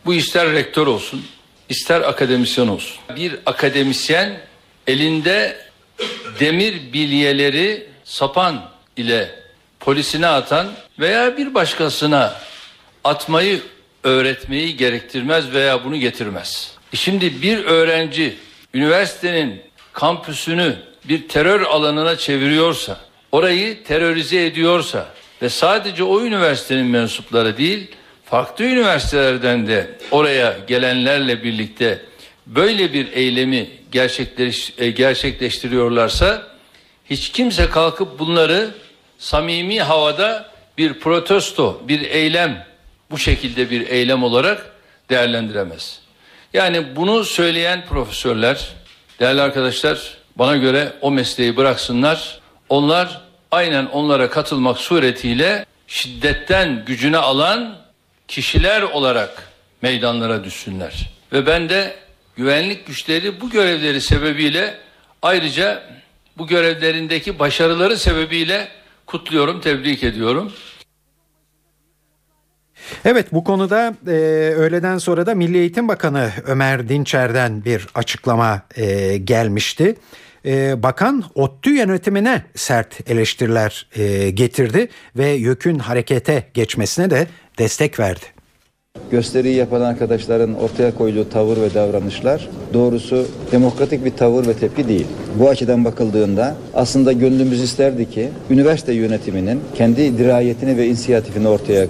[0.06, 1.26] Bu ister rektör olsun,
[1.68, 2.96] ister akademisyen olsun.
[3.16, 4.40] Bir akademisyen
[4.86, 5.56] elinde
[6.40, 9.30] demir bilyeleri sapan ile
[9.80, 10.66] polisine atan
[10.98, 12.34] veya bir başkasına
[13.04, 13.62] atmayı
[14.04, 16.72] öğretmeyi gerektirmez veya bunu getirmez.
[16.92, 18.36] E şimdi bir öğrenci
[18.74, 23.00] üniversitenin kampüsünü bir terör alanına çeviriyorsa,
[23.32, 25.06] orayı terörize ediyorsa
[25.42, 27.88] ve sadece o üniversitenin mensupları değil,
[28.24, 32.00] farklı üniversitelerden de oraya gelenlerle birlikte
[32.46, 33.68] böyle bir eylemi
[34.78, 36.42] e, gerçekleştiriyorlarsa
[37.10, 38.70] hiç kimse kalkıp bunları
[39.18, 42.66] samimi havada bir protesto, bir eylem
[43.10, 44.72] bu şekilde bir eylem olarak
[45.10, 46.00] değerlendiremez.
[46.52, 48.68] Yani bunu söyleyen profesörler,
[49.20, 52.40] değerli arkadaşlar bana göre o mesleği bıraksınlar.
[52.68, 57.76] Onlar aynen onlara katılmak suretiyle şiddetten gücüne alan
[58.28, 59.48] kişiler olarak
[59.82, 61.10] meydanlara düşsünler.
[61.32, 61.96] Ve ben de
[62.36, 64.78] güvenlik güçleri bu görevleri sebebiyle
[65.22, 65.82] ayrıca
[66.38, 68.68] bu görevlerindeki başarıları sebebiyle
[69.06, 70.52] kutluyorum, tebrik ediyorum.
[73.04, 74.10] Evet bu konuda e,
[74.56, 79.94] öğleden sonra da Milli Eğitim Bakanı Ömer Dinçer'den bir açıklama e, gelmişti.
[80.46, 87.26] E, bakan ODTÜ yönetimine sert eleştiriler e, getirdi ve YÖK'ün harekete geçmesine de
[87.58, 88.33] destek verdi.
[89.14, 95.06] Gösteriyi yapan arkadaşların ortaya koyduğu tavır ve davranışlar doğrusu demokratik bir tavır ve tepki değil.
[95.40, 101.86] Bu açıdan bakıldığında aslında gönlümüz isterdi ki üniversite yönetiminin kendi dirayetini ve inisiyatifini ortaya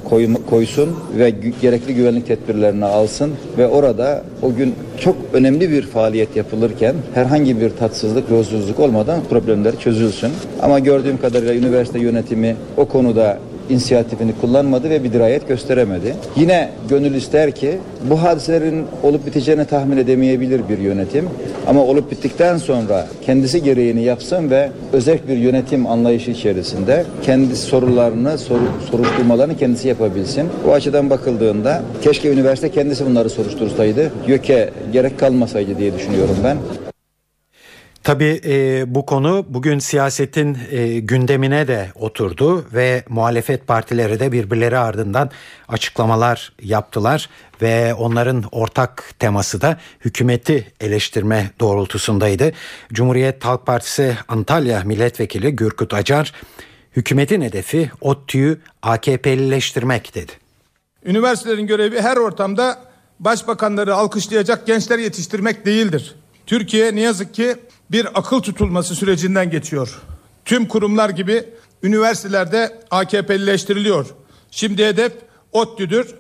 [0.50, 1.30] koysun ve
[1.62, 7.70] gerekli güvenlik tedbirlerini alsın ve orada o gün çok önemli bir faaliyet yapılırken herhangi bir
[7.70, 10.30] tatsızlık huzursuzluk olmadan problemler çözülsün.
[10.62, 13.38] Ama gördüğüm kadarıyla üniversite yönetimi o konuda
[13.70, 16.14] inisiyatifini kullanmadı ve bir dirayet gösteremedi.
[16.36, 17.78] Yine gönül ister ki
[18.10, 21.28] bu hadiselerin olup biteceğini tahmin edemeyebilir bir yönetim
[21.66, 28.38] ama olup bittikten sonra kendisi gereğini yapsın ve özel bir yönetim anlayışı içerisinde kendi sorularını,
[28.38, 30.48] soru, soruşturmalarını kendisi yapabilsin.
[30.66, 36.56] Bu açıdan bakıldığında keşke üniversite kendisi bunları soruştursaydı, YÖK'e gerek kalmasaydı diye düşünüyorum ben.
[38.05, 44.78] Tabii e, bu konu bugün siyasetin e, gündemine de oturdu ve muhalefet partileri de birbirleri
[44.78, 45.30] ardından
[45.68, 47.28] açıklamalar yaptılar
[47.62, 52.52] ve onların ortak teması da hükümeti eleştirme doğrultusundaydı.
[52.92, 56.32] Cumhuriyet Halk Partisi Antalya Milletvekili Gürkut Acar
[56.96, 60.32] hükümetin hedefi ODTÜ'yü AKP'lileştirmek dedi.
[61.05, 62.78] Üniversitelerin görevi her ortamda
[63.20, 66.14] başbakanları alkışlayacak gençler yetiştirmek değildir.
[66.47, 67.57] Türkiye ne yazık ki
[67.90, 70.03] bir akıl tutulması sürecinden geçiyor.
[70.45, 71.45] Tüm kurumlar gibi
[71.82, 74.07] üniversitelerde AKP'lileştiriliyor.
[74.51, 75.12] Şimdi hedef
[75.53, 76.14] ODTÜ'dür.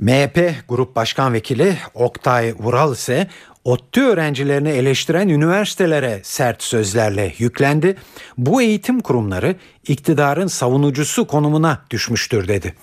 [0.00, 3.28] MHP Grup Başkan Vekili Oktay Vural ise
[3.64, 7.96] ODTÜ öğrencilerini eleştiren üniversitelere sert sözlerle yüklendi.
[8.38, 9.56] Bu eğitim kurumları
[9.88, 12.74] iktidarın savunucusu konumuna düşmüştür dedi.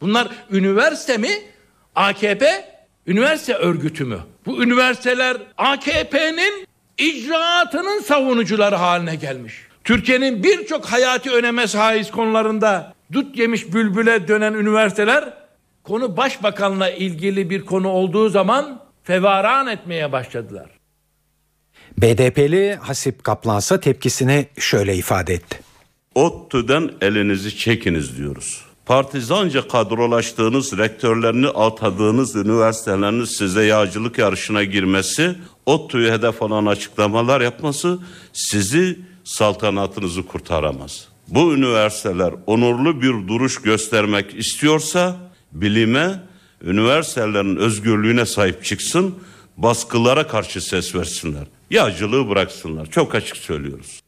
[0.00, 1.30] Bunlar üniversite mi?
[1.94, 2.64] AKP
[3.06, 4.18] üniversite örgütü mü?
[4.46, 6.66] Bu üniversiteler AKP'nin
[6.98, 9.54] icraatının savunucuları haline gelmiş.
[9.84, 15.34] Türkiye'nin birçok hayati öneme sahip konularında dut yemiş bülbüle dönen üniversiteler
[15.82, 20.70] konu başbakanla ilgili bir konu olduğu zaman fevaran etmeye başladılar.
[21.98, 25.60] BDP'li Hasip Kaplansa tepkisini şöyle ifade etti.
[26.14, 35.34] ODTÜ'den elinizi çekiniz diyoruz partizanca kadrolaştığınız, rektörlerini atadığınız üniversitelerin size yağcılık yarışına girmesi,
[35.66, 37.98] ODTÜ'ye hedef olan açıklamalar yapması
[38.32, 41.08] sizi saltanatınızı kurtaramaz.
[41.28, 45.16] Bu üniversiteler onurlu bir duruş göstermek istiyorsa
[45.52, 46.22] bilime,
[46.62, 49.14] üniversitelerin özgürlüğüne sahip çıksın,
[49.56, 51.46] baskılara karşı ses versinler.
[51.70, 52.86] Yağcılığı bıraksınlar.
[52.86, 54.00] Çok açık söylüyoruz.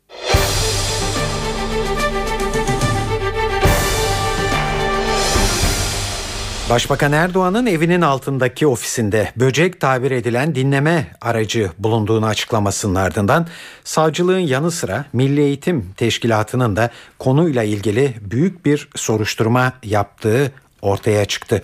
[6.70, 13.46] Başbakan Erdoğan'ın evinin altındaki ofisinde böcek tabir edilen dinleme aracı bulunduğunu açıklamasının ardından
[13.84, 20.52] savcılığın yanı sıra Milli Eğitim Teşkilatı'nın da konuyla ilgili büyük bir soruşturma yaptığı
[20.82, 21.62] ortaya çıktı.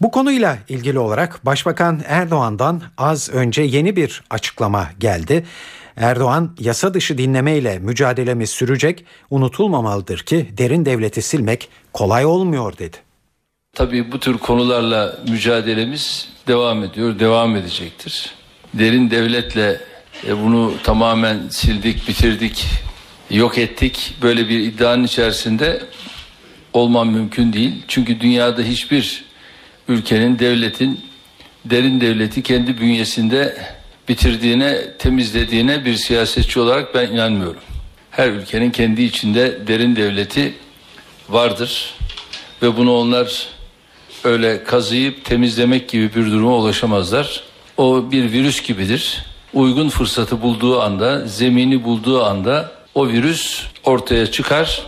[0.00, 5.46] Bu konuyla ilgili olarak Başbakan Erdoğan'dan az önce yeni bir açıklama geldi.
[5.96, 13.05] Erdoğan yasa dışı dinlemeyle mücadelemiz sürecek, unutulmamalıdır ki derin devleti silmek kolay olmuyor dedi.
[13.76, 18.30] Tabii bu tür konularla mücadelemiz devam ediyor, devam edecektir.
[18.74, 19.80] Derin devletle
[20.26, 22.66] e, bunu tamamen sildik, bitirdik
[23.30, 24.14] yok ettik.
[24.22, 25.82] Böyle bir iddianın içerisinde
[26.72, 27.72] olmam mümkün değil.
[27.88, 29.24] Çünkü dünyada hiçbir
[29.88, 31.00] ülkenin, devletin
[31.64, 33.56] derin devleti kendi bünyesinde
[34.08, 37.62] bitirdiğine, temizlediğine bir siyasetçi olarak ben inanmıyorum.
[38.10, 40.54] Her ülkenin kendi içinde derin devleti
[41.28, 41.94] vardır
[42.62, 43.55] ve bunu onlar
[44.26, 47.42] öyle kazıyıp temizlemek gibi bir duruma ulaşamazlar.
[47.76, 49.24] O bir virüs gibidir.
[49.54, 54.82] Uygun fırsatı bulduğu anda, zemini bulduğu anda o virüs ortaya çıkar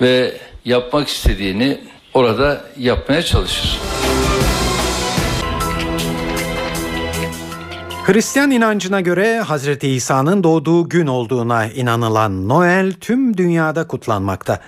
[0.00, 1.78] ve yapmak istediğini
[2.14, 3.78] orada yapmaya çalışır.
[8.06, 14.60] Hristiyan inancına göre Hazreti İsa'nın doğduğu gün olduğuna inanılan Noel tüm dünyada kutlanmakta.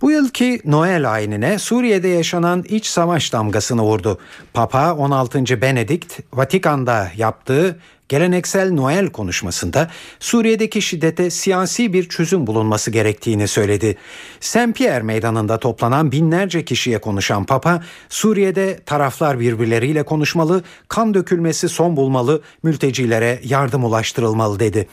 [0.00, 4.18] Bu yılki Noel ayinine Suriye'de yaşanan iç savaş damgasını vurdu.
[4.54, 5.60] Papa 16.
[5.60, 7.78] Benedikt Vatikan'da yaptığı
[8.10, 9.90] geleneksel Noel konuşmasında
[10.20, 13.96] Suriye'deki şiddete siyasi bir çözüm bulunması gerektiğini söyledi.
[14.40, 21.96] Saint Pierre meydanında toplanan binlerce kişiye konuşan Papa, Suriye'de taraflar birbirleriyle konuşmalı, kan dökülmesi son
[21.96, 24.88] bulmalı, mültecilere yardım ulaştırılmalı dedi.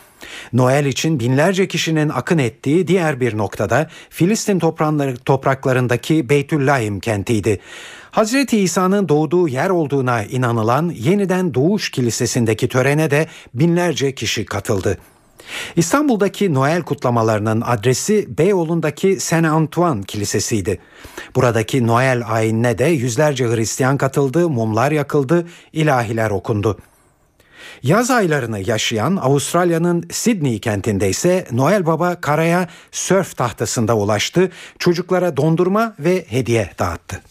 [0.53, 4.59] Noel için binlerce kişinin akın ettiği diğer bir noktada Filistin
[5.25, 7.59] topraklarındaki Beytüllahim kentiydi.
[8.11, 14.97] Hazreti İsa'nın doğduğu yer olduğuna inanılan yeniden doğuş kilisesindeki törene de binlerce kişi katıldı.
[15.75, 20.79] İstanbul'daki Noel kutlamalarının adresi Beyoğlu'ndaki Saint Antoine Kilisesi'ydi.
[21.35, 26.77] Buradaki Noel ayinine de yüzlerce Hristiyan katıldı, mumlar yakıldı, ilahiler okundu.
[27.83, 35.95] Yaz aylarını yaşayan Avustralya'nın Sydney kentinde ise Noel Baba karaya sörf tahtasında ulaştı, çocuklara dondurma
[35.99, 37.21] ve hediye dağıttı.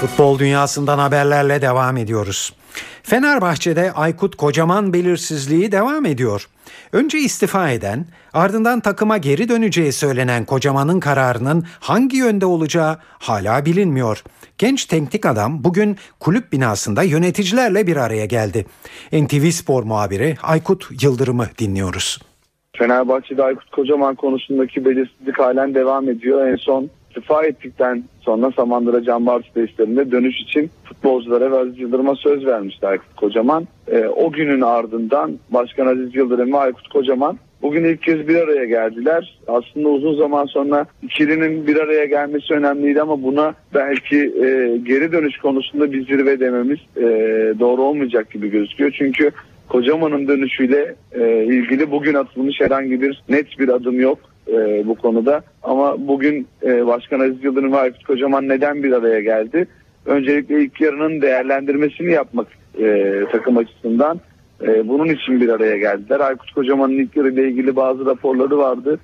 [0.00, 2.52] Futbol dünyasından haberlerle devam ediyoruz.
[3.02, 6.48] Fenerbahçe'de Aykut Kocaman belirsizliği devam ediyor.
[6.92, 14.24] Önce istifa eden, ardından takıma geri döneceği söylenen Kocaman'ın kararının hangi yönde olacağı hala bilinmiyor.
[14.58, 18.66] Genç teknik adam bugün kulüp binasında yöneticilerle bir araya geldi.
[19.12, 22.18] NTV Spor muhabiri Aykut Yıldırım'ı dinliyoruz.
[22.80, 26.46] Fenerbahçe'de Aykut Kocaman konusundaki belirsizlik halen devam ediyor.
[26.46, 29.54] En son istifa ettikten sonra Samandıra Can Bartu
[30.10, 33.68] dönüş için futbolculara ve Aziz Yıldırım'a söz vermişti Aykut Kocaman.
[33.88, 38.64] E, o günün ardından Başkan Aziz Yıldırım ve Aykut Kocaman bugün ilk kez bir araya
[38.64, 39.38] geldiler.
[39.48, 45.38] Aslında uzun zaman sonra ikilinin bir araya gelmesi önemliydi ama buna belki e, geri dönüş
[45.38, 47.02] konusunda bir zirve dememiz e,
[47.60, 48.94] doğru olmayacak gibi gözüküyor.
[48.98, 49.30] Çünkü
[49.70, 54.18] Kocaman'ın dönüşüyle e, ilgili bugün atılmış herhangi bir net bir adım yok
[54.48, 55.42] e, bu konuda.
[55.62, 59.66] Ama bugün e, Başkan Aziz Yıldırım ve Aykut Kocaman neden bir araya geldi?
[60.06, 62.46] Öncelikle ilk yarının değerlendirmesini yapmak
[62.80, 64.20] e, takım açısından.
[64.62, 66.20] E, bunun için bir araya geldiler.
[66.20, 68.98] Aykut Kocaman'ın ilk yarı ile ilgili bazı raporları vardı.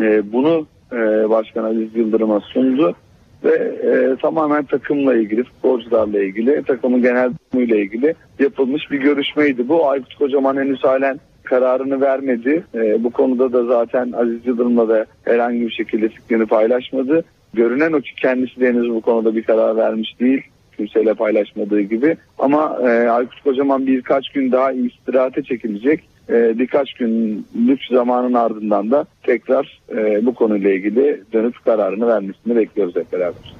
[0.00, 2.96] E, bunu e, Başkan Aziz Yıldırım'a sundu
[3.44, 9.88] ve e, tamamen takımla ilgili, futbolcularla ilgili, takımın genel durumuyla ilgili yapılmış bir görüşmeydi bu.
[9.88, 12.64] Aykut Kocaman henüz halen kararını vermedi.
[12.74, 17.24] E, bu konuda da zaten Aziz Yıldırım'la da herhangi bir şekilde fikrini paylaşmadı.
[17.54, 20.42] Görünen o ki kendisi de henüz bu konuda bir karar vermiş değil.
[20.76, 22.16] Kimseyle paylaşmadığı gibi.
[22.38, 26.08] Ama e, Aykut Kocaman birkaç gün daha istirahate çekilecek.
[26.30, 32.96] E, birkaç günlük zamanın ardından da tekrar e, bu konuyla ilgili dönüp kararını vermesini bekliyoruz
[32.96, 33.54] hep beraber.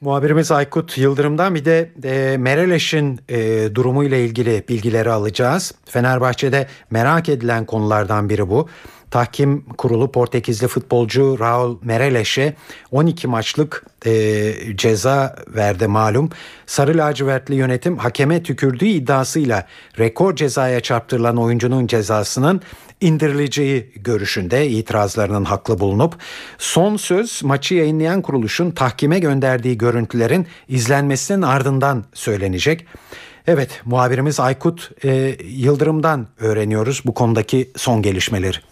[0.00, 5.74] Muhabirimiz Aykut Yıldırım'dan bir de e, Mereleş'in e, durumuyla ilgili bilgileri alacağız.
[5.84, 8.68] Fenerbahçe'de merak edilen konulardan biri bu.
[9.12, 12.54] Tahkim kurulu Portekizli futbolcu Raul Mereleş'e
[12.90, 16.30] 12 maçlık e, ceza verdi malum.
[16.66, 19.66] Sarı lacivertli yönetim hakeme tükürdüğü iddiasıyla
[19.98, 22.60] rekor cezaya çarptırılan oyuncunun cezasının
[23.00, 26.14] indirileceği görüşünde itirazlarının haklı bulunup
[26.58, 32.86] son söz maçı yayınlayan kuruluşun tahkime gönderdiği görüntülerin izlenmesinin ardından söylenecek.
[33.46, 38.71] Evet muhabirimiz Aykut e, Yıldırım'dan öğreniyoruz bu konudaki son gelişmeleri.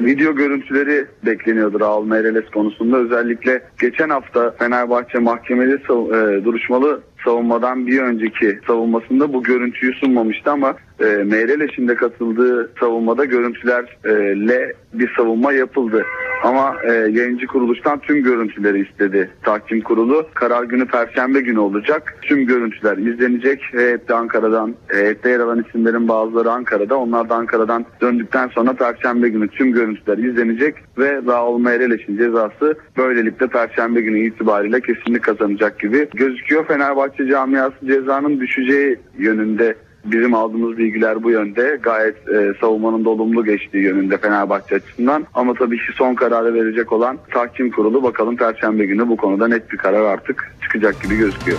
[0.00, 2.96] Video görüntüleri bekleniyordu Raul Meireles konusunda.
[2.96, 10.76] Özellikle geçen hafta Fenerbahçe mahkemede e, duruşmalı savunmadan bir önceki savunmasında bu görüntüyü sunmamıştı ama
[11.00, 16.04] e, Meyreleş'in de katıldığı savunmada görüntülerle bir savunma yapıldı.
[16.42, 20.26] Ama e, yayıncı kuruluştan tüm görüntüleri istedi tahkim kurulu.
[20.34, 22.18] Karar günü Perşembe günü olacak.
[22.22, 23.62] Tüm görüntüler izlenecek.
[23.72, 26.96] Heyette Ankara'dan, heyette yer alan isimlerin bazıları Ankara'da.
[26.96, 33.46] Onlar da Ankara'dan döndükten sonra Perşembe günü tüm görüntüler izlenecek ve Raul Meyreleş'in cezası böylelikle
[33.46, 36.66] Perşembe günü itibariyle kesinlik kazanacak gibi gözüküyor.
[36.66, 39.74] Fenerbahçe camiası cezanın düşeceği yönünde
[40.12, 41.78] bizim aldığımız bilgiler bu yönde.
[41.82, 45.26] Gayet e, savunmanın da olumlu geçtiği yönünde Fenerbahçe açısından.
[45.34, 49.72] Ama tabii ki son kararı verecek olan tahkim kurulu bakalım Perşembe günü bu konuda net
[49.72, 51.58] bir karar artık çıkacak gibi gözüküyor.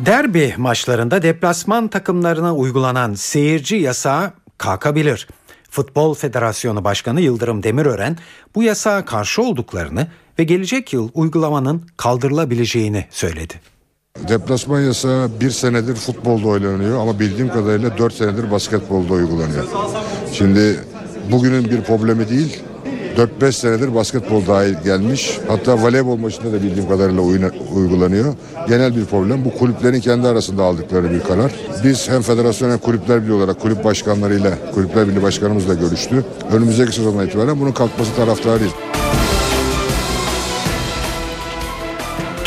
[0.00, 5.28] Derbi maçlarında deplasman takımlarına uygulanan seyirci yasağı kalkabilir.
[5.70, 8.16] Futbol Federasyonu Başkanı Yıldırım Demirören
[8.54, 10.06] bu yasağa karşı olduklarını
[10.38, 13.54] ve gelecek yıl uygulamanın kaldırılabileceğini söyledi.
[14.28, 19.64] Deplasman yasağı bir senedir futbolda oynanıyor ama bildiğim kadarıyla dört senedir basketbolda uygulanıyor.
[20.32, 20.76] Şimdi
[21.32, 22.62] bugünün bir problemi değil
[23.40, 25.38] 4-5 senedir basketbol dahil gelmiş.
[25.48, 27.22] Hatta voleybol maçında da bildiğim kadarıyla
[27.74, 28.34] uygulanıyor.
[28.68, 29.44] Genel bir problem.
[29.44, 31.52] Bu kulüplerin kendi arasında aldıkları bir karar.
[31.84, 36.24] Biz hem federasyon hem kulüpler birliği olarak kulüp başkanlarıyla, kulüpler birliği başkanımızla görüştü.
[36.52, 38.72] Önümüzdeki sezondan itibaren bunun kalkması taraftarıyız.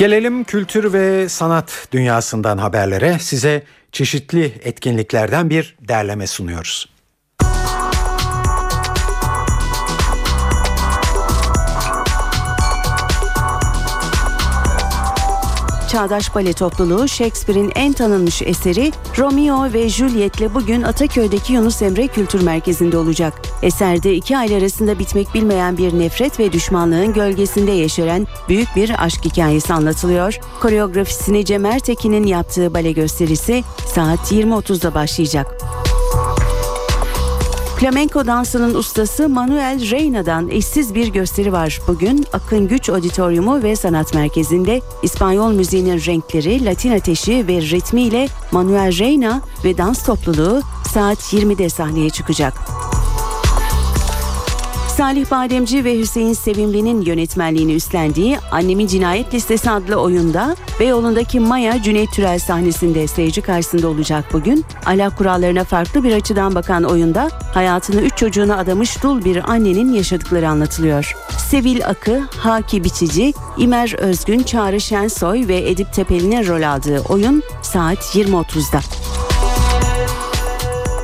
[0.02, 3.20] Gelelim kültür ve sanat dünyasından haberlere.
[3.20, 6.90] Size çeşitli etkinliklerden bir derleme sunuyoruz.
[15.92, 22.42] Çağdaş Bale Topluluğu Shakespeare'in en tanınmış eseri Romeo ve Juliet'le bugün Ataköy'deki Yunus Emre Kültür
[22.42, 23.34] Merkezi'nde olacak.
[23.62, 29.26] Eserde iki aile arasında bitmek bilmeyen bir nefret ve düşmanlığın gölgesinde yeşeren büyük bir aşk
[29.26, 30.40] hikayesi anlatılıyor.
[30.62, 35.58] Koreografisini Cem Ertekin'in yaptığı bale gösterisi saat 20.30'da başlayacak.
[37.82, 41.82] Flamenco dansının ustası Manuel Reyna'dan eşsiz bir gösteri var.
[41.88, 48.98] Bugün Akın Güç Auditoriumu ve Sanat Merkezi'nde İspanyol müziğinin renkleri, Latin ateşi ve ritmiyle Manuel
[49.00, 50.62] Reyna ve dans topluluğu
[50.94, 52.54] saat 20'de sahneye çıkacak.
[55.02, 62.12] Salih Bademci ve Hüseyin Sevimli'nin yönetmenliğini üstlendiği Annemin Cinayet Listesi adlı oyunda Beyoğlu'ndaki Maya Cüneyt
[62.12, 64.66] Türel sahnesinde seyirci karşısında olacak bugün.
[64.86, 70.50] Ahlak kurallarına farklı bir açıdan bakan oyunda hayatını üç çocuğuna adamış dul bir annenin yaşadıkları
[70.50, 71.16] anlatılıyor.
[71.50, 78.16] Sevil Akı, Haki Biçici, İmer Özgün, Çağrı Şensoy ve Edip Tepeli'nin rol aldığı oyun saat
[78.16, 79.01] 20.30'da.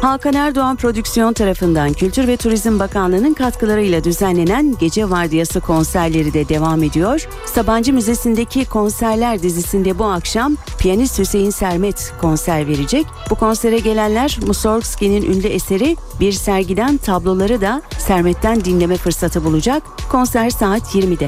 [0.01, 6.83] Hakan Erdoğan Prodüksiyon tarafından Kültür ve Turizm Bakanlığı'nın katkılarıyla düzenlenen Gece Vardiyası konserleri de devam
[6.83, 7.27] ediyor.
[7.45, 13.05] Sabancı Müzesi'ndeki konserler dizisinde bu akşam piyanist Hüseyin Sermet konser verecek.
[13.29, 19.83] Bu konsere gelenler Mussorgsky'nin ünlü eseri bir sergiden tabloları da Sermet'ten dinleme fırsatı bulacak.
[20.11, 21.27] Konser saat 20'de.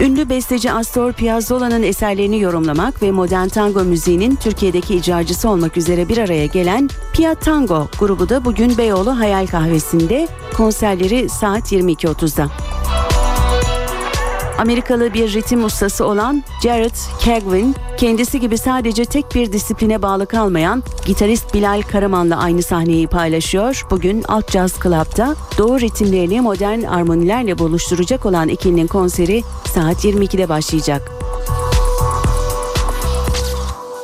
[0.00, 6.18] Ünlü besteci Astor Piazzolla'nın eserlerini yorumlamak ve modern tango müziğinin Türkiye'deki icracısı olmak üzere bir
[6.18, 12.48] araya gelen Pia Tango grubu da bugün Beyoğlu Hayal Kahvesi'nde konserleri saat 22.30'da.
[14.62, 16.94] Amerikalı bir ritim ustası olan Jared
[17.24, 23.86] Kagwin, kendisi gibi sadece tek bir disipline bağlı kalmayan gitarist Bilal Karaman'la aynı sahneyi paylaşıyor.
[23.90, 29.42] Bugün Alt Jazz Club'da doğu ritimlerini modern armonilerle buluşturacak olan ikilinin konseri
[29.74, 31.12] saat 22'de başlayacak.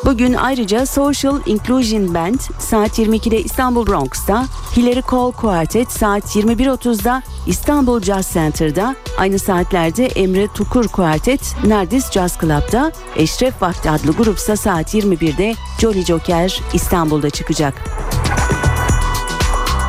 [0.09, 4.45] Bugün ayrıca Social Inclusion Band saat 22'de İstanbul Bronx'ta,
[4.77, 12.39] Hillary Cole Quartet saat 21.30'da İstanbul Jazz Center'da, aynı saatlerde Emre Tukur Quartet Nerdis Jazz
[12.41, 17.75] Club'da, Eşref Vakti adlı grupsa saat 21'de Jolly Joker İstanbul'da çıkacak.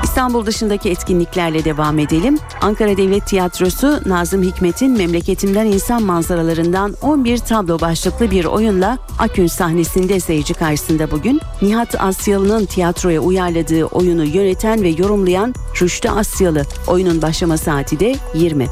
[0.09, 2.37] İstanbul dışındaki etkinliklerle devam edelim.
[2.61, 10.19] Ankara Devlet Tiyatrosu Nazım Hikmet'in Memleketimden İnsan Manzaralarından 11 tablo başlıklı bir oyunla Akün sahnesinde
[10.19, 16.63] seyirci karşısında bugün Nihat Asyalı'nın tiyatroya uyarladığı oyunu yöneten ve yorumlayan Rüştü Asyalı.
[16.87, 18.67] Oyunun başlama saati de 20.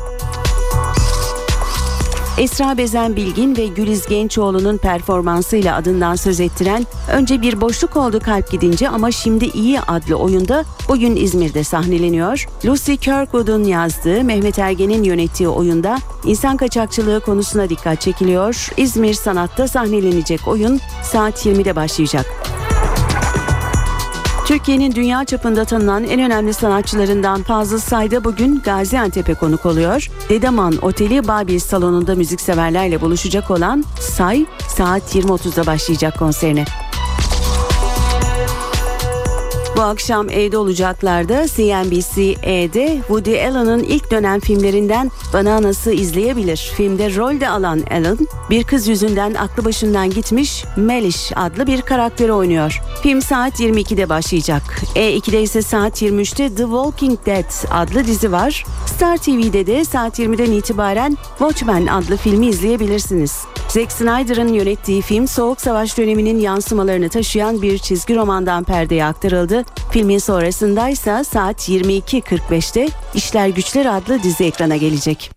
[2.38, 8.52] Esra Bezen Bilgin ve Güliz Gençoğlu'nun performansıyla adından söz ettiren Önce Bir Boşluk Oldu Kalp
[8.52, 12.46] Gidince ama Şimdi İyi adlı oyunda bugün İzmir'de sahneleniyor.
[12.66, 18.70] Lucy Kirkwood'un yazdığı Mehmet Ergen'in yönettiği oyunda insan kaçakçılığı konusuna dikkat çekiliyor.
[18.78, 22.26] İzmir Sanat'ta sahnelenecek oyun saat 20'de başlayacak.
[24.48, 30.08] Türkiye'nin dünya çapında tanınan en önemli sanatçılarından Fazıl Say da bugün Gaziantep'e konuk oluyor.
[30.30, 36.66] Dedeman Oteli Babil Salonu'nda müzikseverlerle buluşacak olan Say saat 20.30'da başlayacak konserine.
[39.78, 46.72] Bu akşam evde olacaklarda CNBC-E'de Woody Allen'ın ilk dönem filmlerinden Bananas'ı izleyebilir.
[46.78, 48.18] Filmde rolde alan Allen,
[48.50, 52.82] bir kız yüzünden aklı başından gitmiş Melish adlı bir karakteri oynuyor.
[53.04, 54.62] Film saat 22'de başlayacak.
[54.96, 58.66] E2'de ise saat 23'te The Walking Dead adlı dizi var.
[58.86, 63.46] Star TV'de de saat 20'den itibaren Watchmen adlı filmi izleyebilirsiniz.
[63.68, 69.64] Zack Snyder'ın yönettiği film Soğuk Savaş döneminin yansımalarını taşıyan bir çizgi romandan perdeye aktarıldı.
[69.92, 75.32] Filmin sonrasında ise saat 22.45'te İşler Güçler adlı dizi ekrana gelecek.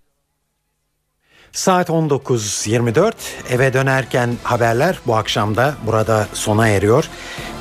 [1.53, 3.13] Saat 19.24
[3.51, 7.09] eve dönerken haberler bu akşam da burada sona eriyor.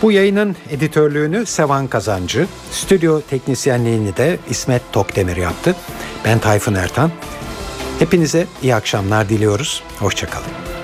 [0.02, 5.76] Bu yayının editörlüğünü Sevan Kazancı, stüdyo teknisyenliğini de İsmet Tokdemir yaptı.
[6.26, 7.12] Ben Tayfun Ertan.
[8.00, 9.84] Hepinize iyi akşamlar diliyoruz.
[10.00, 10.79] Hoşçakalın.